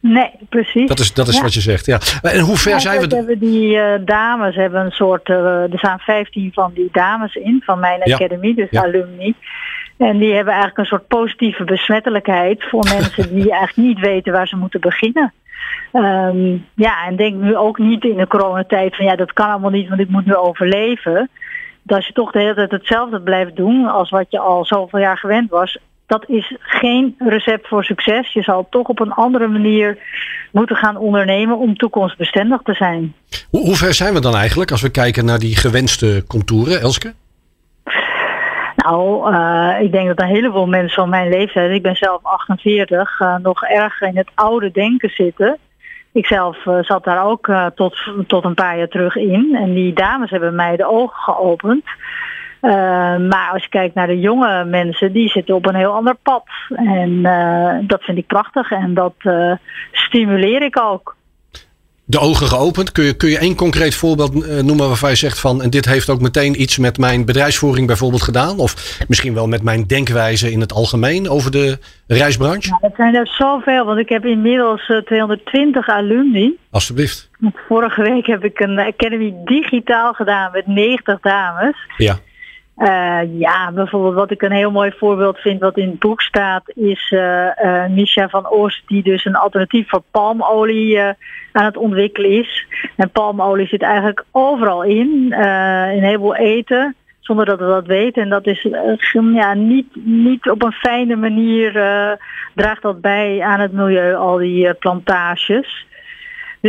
Nee, 0.00 0.30
precies. 0.48 0.88
Dat 0.88 0.98
is, 0.98 1.12
dat 1.12 1.28
is 1.28 1.36
Ja. 1.36 1.42
wat 1.42 1.54
je 1.54 1.60
zegt, 1.60 1.86
ja. 1.86 1.98
En 2.22 2.40
hoe 2.40 2.56
ver 2.56 2.70
Ja, 2.72 2.78
zijn 2.78 3.08
we... 3.08 3.16
hebben 3.16 3.38
die 3.38 3.76
eh, 3.78 4.00
dames 4.04 4.54
hebben 4.54 4.84
een 4.84 4.90
soort, 4.90 5.28
eh, 5.28 5.62
er 5.72 5.78
staan 5.78 5.98
15 5.98 6.50
van 6.54 6.70
die 6.74 6.88
dames 6.92 7.34
in 7.34 7.62
van 7.64 7.78
mijn 7.78 8.00
Ja. 8.04 8.14
academy, 8.14 8.54
dus 8.54 8.70
alumni. 8.70 9.34
En 9.96 10.18
die 10.18 10.32
hebben 10.34 10.52
eigenlijk 10.52 10.78
een 10.78 10.84
soort 10.98 11.06
positieve 11.08 11.64
besmettelijkheid 11.64 12.64
voor 12.64 12.84
mensen 12.98 13.34
die 13.34 13.50
eigenlijk 13.50 13.88
niet 13.88 13.98
weten 13.98 14.32
waar 14.32 14.48
ze 14.48 14.56
moeten 14.56 14.80
beginnen. 14.80 15.32
Ehm, 15.92 16.56
ja, 16.74 17.06
en 17.06 17.16
denk 17.16 17.34
nu 17.34 17.56
ook 17.56 17.78
niet 17.78 18.04
in 18.04 18.16
de 18.16 18.26
coronatijd 18.26 18.96
van 18.96 19.04
ja, 19.04 19.16
dat 19.16 19.32
kan 19.32 19.50
allemaal 19.50 19.70
niet, 19.70 19.88
want 19.88 20.00
ik 20.00 20.08
moet 20.08 20.26
nu 20.26 20.34
overleven. 20.34 21.30
Dat 21.82 21.96
als 21.96 22.06
je 22.06 22.12
toch 22.12 22.32
de 22.32 22.38
hele 22.38 22.54
tijd 22.54 22.70
hetzelfde 22.70 23.20
blijft 23.20 23.56
doen 23.56 23.86
als 23.86 24.10
wat 24.10 24.26
je 24.28 24.38
al 24.38 24.64
zoveel 24.64 25.00
jaar 25.00 25.18
gewend 25.18 25.50
was, 25.50 25.78
dat 26.06 26.24
is 26.28 26.56
geen 26.58 27.14
recept 27.18 27.68
voor 27.68 27.84
succes. 27.84 28.32
Je 28.32 28.42
zal 28.42 28.66
toch 28.70 28.88
op 28.88 29.00
een 29.00 29.12
andere 29.12 29.48
manier 29.48 29.98
moeten 30.52 30.76
gaan 30.76 30.96
ondernemen 30.96 31.58
om 31.58 31.76
toekomstbestendig 31.76 32.62
te 32.62 32.74
zijn. 32.74 33.14
Hoe, 33.50 33.60
hoe 33.60 33.76
ver 33.76 33.94
zijn 33.94 34.14
we 34.14 34.20
dan 34.20 34.34
eigenlijk 34.34 34.70
als 34.70 34.82
we 34.82 34.90
kijken 34.90 35.24
naar 35.24 35.38
die 35.38 35.56
gewenste 35.56 36.24
contouren, 36.26 36.80
Elske? 36.80 37.14
Nou, 38.76 39.32
uh, 39.34 39.80
ik 39.80 39.92
denk 39.92 40.06
dat 40.06 40.20
een 40.20 40.34
heleboel 40.34 40.66
mensen 40.66 40.94
van 40.94 41.08
mijn 41.08 41.28
leeftijd, 41.28 41.70
ik 41.70 41.82
ben 41.82 41.96
zelf 41.96 42.18
48, 42.22 43.20
uh, 43.20 43.36
nog 43.36 43.62
erg 43.62 44.00
in 44.00 44.16
het 44.16 44.30
oude 44.34 44.70
denken 44.70 45.10
zitten. 45.10 45.58
Ik 46.14 46.26
zelf 46.26 46.66
uh, 46.66 46.82
zat 46.82 47.04
daar 47.04 47.24
ook 47.24 47.46
uh, 47.46 47.66
tot, 47.66 47.96
tot 48.26 48.44
een 48.44 48.54
paar 48.54 48.78
jaar 48.78 48.88
terug 48.88 49.16
in. 49.16 49.56
En 49.60 49.74
die 49.74 49.92
dames 49.92 50.30
hebben 50.30 50.54
mij 50.54 50.76
de 50.76 50.86
ogen 50.86 51.22
geopend. 51.22 51.84
Uh, 52.62 52.72
maar 53.16 53.50
als 53.52 53.62
je 53.62 53.68
kijkt 53.68 53.94
naar 53.94 54.06
de 54.06 54.20
jonge 54.20 54.64
mensen, 54.64 55.12
die 55.12 55.28
zitten 55.28 55.54
op 55.54 55.66
een 55.66 55.74
heel 55.74 55.92
ander 55.92 56.14
pad. 56.22 56.44
En 56.68 57.22
dat 57.86 58.02
vind 58.02 58.18
ik 58.18 58.26
prachtig 58.26 58.70
en 58.70 58.94
dat 58.94 59.14
stimuleer 59.92 60.62
ik 60.62 60.80
ook. 60.80 61.16
De 62.06 62.18
ogen 62.18 62.46
geopend. 62.46 62.92
Kun 62.92 63.04
je, 63.04 63.16
kun 63.16 63.28
je 63.28 63.38
één 63.38 63.54
concreet 63.54 63.94
voorbeeld 63.94 64.34
uh, 64.34 64.62
noemen 64.62 64.88
waarvan 64.88 65.10
je 65.10 65.16
zegt 65.16 65.40
van... 65.40 65.62
en 65.62 65.70
dit 65.70 65.84
heeft 65.84 66.10
ook 66.10 66.20
meteen 66.20 66.60
iets 66.60 66.78
met 66.78 66.98
mijn 66.98 67.24
bedrijfsvoering 67.24 67.86
bijvoorbeeld 67.86 68.22
gedaan? 68.22 68.58
Of 68.58 69.00
misschien 69.08 69.34
wel 69.34 69.46
met 69.46 69.62
mijn 69.62 69.86
denkwijze 69.86 70.50
in 70.50 70.60
het 70.60 70.72
algemeen 70.72 71.28
over 71.28 71.50
de 71.50 71.78
reisbranche? 72.06 72.68
Ja, 72.68 72.78
het 72.80 72.96
zijn 72.96 73.14
er 73.14 73.26
zoveel, 73.26 73.84
want 73.84 73.98
ik 73.98 74.08
heb 74.08 74.24
inmiddels 74.24 74.88
uh, 74.88 74.98
220 74.98 75.88
alumni. 75.88 76.56
Alsjeblieft. 76.70 77.30
Vorige 77.68 78.02
week 78.02 78.26
heb 78.26 78.44
ik 78.44 78.60
een 78.60 78.78
Academy 78.78 79.34
digitaal 79.44 80.12
gedaan 80.12 80.50
met 80.52 80.66
90 80.66 81.20
dames. 81.20 81.76
Ja. 81.96 82.18
Uh, 82.78 83.38
ja, 83.38 83.72
bijvoorbeeld 83.72 84.14
wat 84.14 84.30
ik 84.30 84.42
een 84.42 84.52
heel 84.52 84.70
mooi 84.70 84.92
voorbeeld 84.98 85.38
vind 85.38 85.60
wat 85.60 85.76
in 85.76 85.88
het 85.88 85.98
boek 85.98 86.20
staat 86.20 86.62
is 86.74 87.10
uh, 87.10 87.86
Misha 87.86 88.28
van 88.28 88.46
Oost 88.46 88.82
die 88.86 89.02
dus 89.02 89.24
een 89.24 89.36
alternatief 89.36 89.88
voor 89.88 90.02
palmolie 90.10 91.00
aan 91.52 91.64
het 91.64 91.76
ontwikkelen 91.76 92.30
is. 92.30 92.66
En 92.96 93.10
palmolie 93.10 93.66
zit 93.66 93.82
eigenlijk 93.82 94.24
overal 94.30 94.82
in, 94.82 95.08
in 95.30 95.32
een 95.32 96.02
heleboel 96.02 96.36
eten 96.36 96.94
zonder 97.20 97.46
dat 97.46 97.58
we 97.58 97.66
dat 97.66 97.86
weten. 97.86 98.22
En 98.22 98.28
dat 98.28 98.46
is 98.46 98.68
ja, 99.12 99.54
niet, 99.54 99.86
niet 100.04 100.50
op 100.50 100.62
een 100.62 100.72
fijne 100.72 101.16
manier 101.16 101.72
draagt 102.54 102.82
dat 102.82 103.00
bij 103.00 103.42
aan 103.42 103.60
het 103.60 103.72
milieu, 103.72 104.14
al 104.14 104.36
die 104.36 104.74
plantages. 104.74 105.86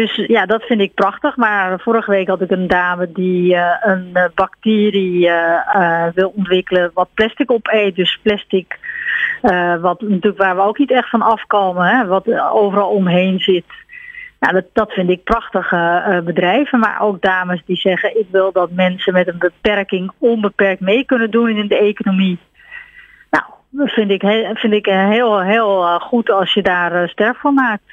Dus 0.01 0.15
ja, 0.15 0.45
dat 0.45 0.63
vind 0.63 0.81
ik 0.81 0.93
prachtig. 0.93 1.35
Maar 1.35 1.79
vorige 1.79 2.11
week 2.11 2.27
had 2.27 2.41
ik 2.41 2.51
een 2.51 2.67
dame 2.67 3.11
die 3.11 3.53
uh, 3.53 3.75
een 3.81 4.09
uh, 4.13 4.23
bacterie 4.33 5.27
uh, 5.27 6.07
wil 6.13 6.33
ontwikkelen 6.35 6.91
wat 6.93 7.09
plastic 7.13 7.51
opeet. 7.51 7.95
Dus 7.95 8.19
plastic, 8.21 8.79
wat 9.81 10.01
natuurlijk 10.01 10.37
waar 10.37 10.55
we 10.55 10.61
ook 10.61 10.77
niet 10.77 10.91
echt 10.91 11.09
van 11.09 11.21
afkomen, 11.21 11.85
hè, 11.85 12.05
wat 12.05 12.39
overal 12.51 12.89
omheen 12.89 13.39
zit. 13.39 13.65
Nou, 14.39 14.53
dat, 14.53 14.65
dat 14.73 14.91
vind 14.91 15.09
ik 15.09 15.23
prachtige 15.23 16.21
bedrijven. 16.25 16.79
Maar 16.79 17.01
ook 17.01 17.21
dames 17.21 17.61
die 17.65 17.77
zeggen, 17.77 18.19
ik 18.19 18.27
wil 18.31 18.51
dat 18.51 18.71
mensen 18.71 19.13
met 19.13 19.27
een 19.27 19.39
beperking 19.39 20.11
onbeperkt 20.17 20.81
mee 20.81 21.05
kunnen 21.05 21.31
doen 21.31 21.49
in 21.49 21.67
de 21.67 21.77
economie. 21.77 22.39
Nou, 23.29 23.43
dat 23.69 23.89
vind 23.89 24.11
ik, 24.11 24.21
vind 24.53 24.73
ik 24.73 24.85
heel, 24.85 25.41
heel 25.41 25.99
goed 25.99 26.29
als 26.29 26.53
je 26.53 26.61
daar 26.61 27.09
sterk 27.09 27.37
van 27.37 27.53
maakt. 27.53 27.83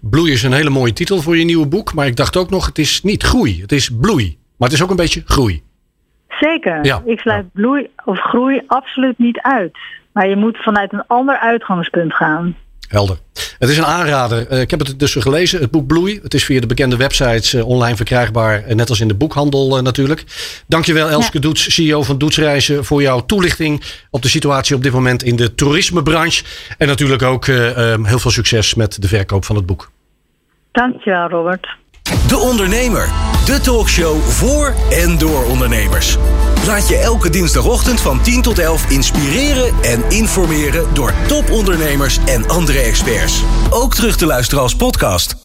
Bloei 0.00 0.32
is 0.32 0.42
een 0.42 0.52
hele 0.52 0.70
mooie 0.70 0.92
titel 0.92 1.20
voor 1.20 1.36
je 1.36 1.44
nieuwe 1.44 1.66
boek. 1.66 1.94
Maar 1.94 2.06
ik 2.06 2.16
dacht 2.16 2.36
ook 2.36 2.50
nog, 2.50 2.66
het 2.66 2.78
is 2.78 3.02
niet 3.02 3.22
groei. 3.22 3.60
Het 3.60 3.72
is 3.72 3.90
bloei. 4.00 4.38
Maar 4.56 4.68
het 4.68 4.78
is 4.78 4.82
ook 4.82 4.90
een 4.90 4.96
beetje 4.96 5.22
groei. 5.24 5.62
Zeker. 6.28 6.84
Ja. 6.84 7.02
Ik 7.04 7.20
sluit 7.20 7.44
ja. 7.44 7.60
bloei 7.60 7.88
of 8.04 8.18
groei 8.18 8.62
absoluut 8.66 9.18
niet 9.18 9.38
uit. 9.40 9.78
Maar 10.12 10.28
je 10.28 10.36
moet 10.36 10.56
vanuit 10.56 10.92
een 10.92 11.06
ander 11.06 11.38
uitgangspunt 11.38 12.14
gaan. 12.14 12.56
Helder. 12.90 13.18
Het 13.58 13.68
is 13.68 13.78
een 13.78 13.86
aanrader. 13.86 14.52
Uh, 14.52 14.60
ik 14.60 14.70
heb 14.70 14.80
het 14.80 14.98
dus 14.98 15.14
gelezen, 15.14 15.60
het 15.60 15.70
boek 15.70 15.86
Bloei. 15.86 16.20
Het 16.22 16.34
is 16.34 16.44
via 16.44 16.60
de 16.60 16.66
bekende 16.66 16.96
websites 16.96 17.54
uh, 17.54 17.68
online 17.68 17.96
verkrijgbaar. 17.96 18.68
Uh, 18.68 18.74
net 18.74 18.88
als 18.88 19.00
in 19.00 19.08
de 19.08 19.14
boekhandel 19.14 19.82
natuurlijk. 19.82 20.24
Dankjewel 20.66 21.08
Elske 21.08 21.36
ja. 21.36 21.40
Doets, 21.40 21.74
CEO 21.74 22.02
van 22.02 22.18
Doetsreizen, 22.18 22.84
voor 22.84 23.02
jouw 23.02 23.20
toelichting 23.26 23.82
op 24.10 24.22
de 24.22 24.28
situatie 24.28 24.76
op 24.76 24.82
dit 24.82 24.92
moment 24.92 25.22
in 25.22 25.36
de 25.36 25.54
toerismebranche. 25.54 26.44
En 26.78 26.86
natuurlijk 26.86 27.22
ook 27.22 27.46
heel 27.46 28.18
veel 28.18 28.30
succes 28.30 28.74
met 28.74 29.02
de 29.02 29.08
verkoop 29.08 29.44
van 29.44 29.56
het 29.56 29.66
boek. 29.66 29.90
Dankjewel 30.72 31.28
Robert. 31.28 31.79
De 32.02 32.38
Ondernemer. 32.38 33.12
De 33.44 33.60
talkshow 33.60 34.22
voor 34.22 34.74
en 34.90 35.18
door 35.18 35.44
ondernemers. 35.44 36.16
Laat 36.66 36.88
je 36.88 36.96
elke 36.96 37.30
dinsdagochtend 37.30 38.00
van 38.00 38.22
10 38.22 38.42
tot 38.42 38.58
11 38.58 38.90
inspireren 38.90 39.74
en 39.82 40.04
informeren 40.08 40.94
door 40.94 41.14
topondernemers 41.26 42.18
en 42.26 42.48
andere 42.48 42.78
experts. 42.78 43.42
Ook 43.70 43.94
terug 43.94 44.16
te 44.16 44.26
luisteren 44.26 44.62
als 44.62 44.76
podcast. 44.76 45.36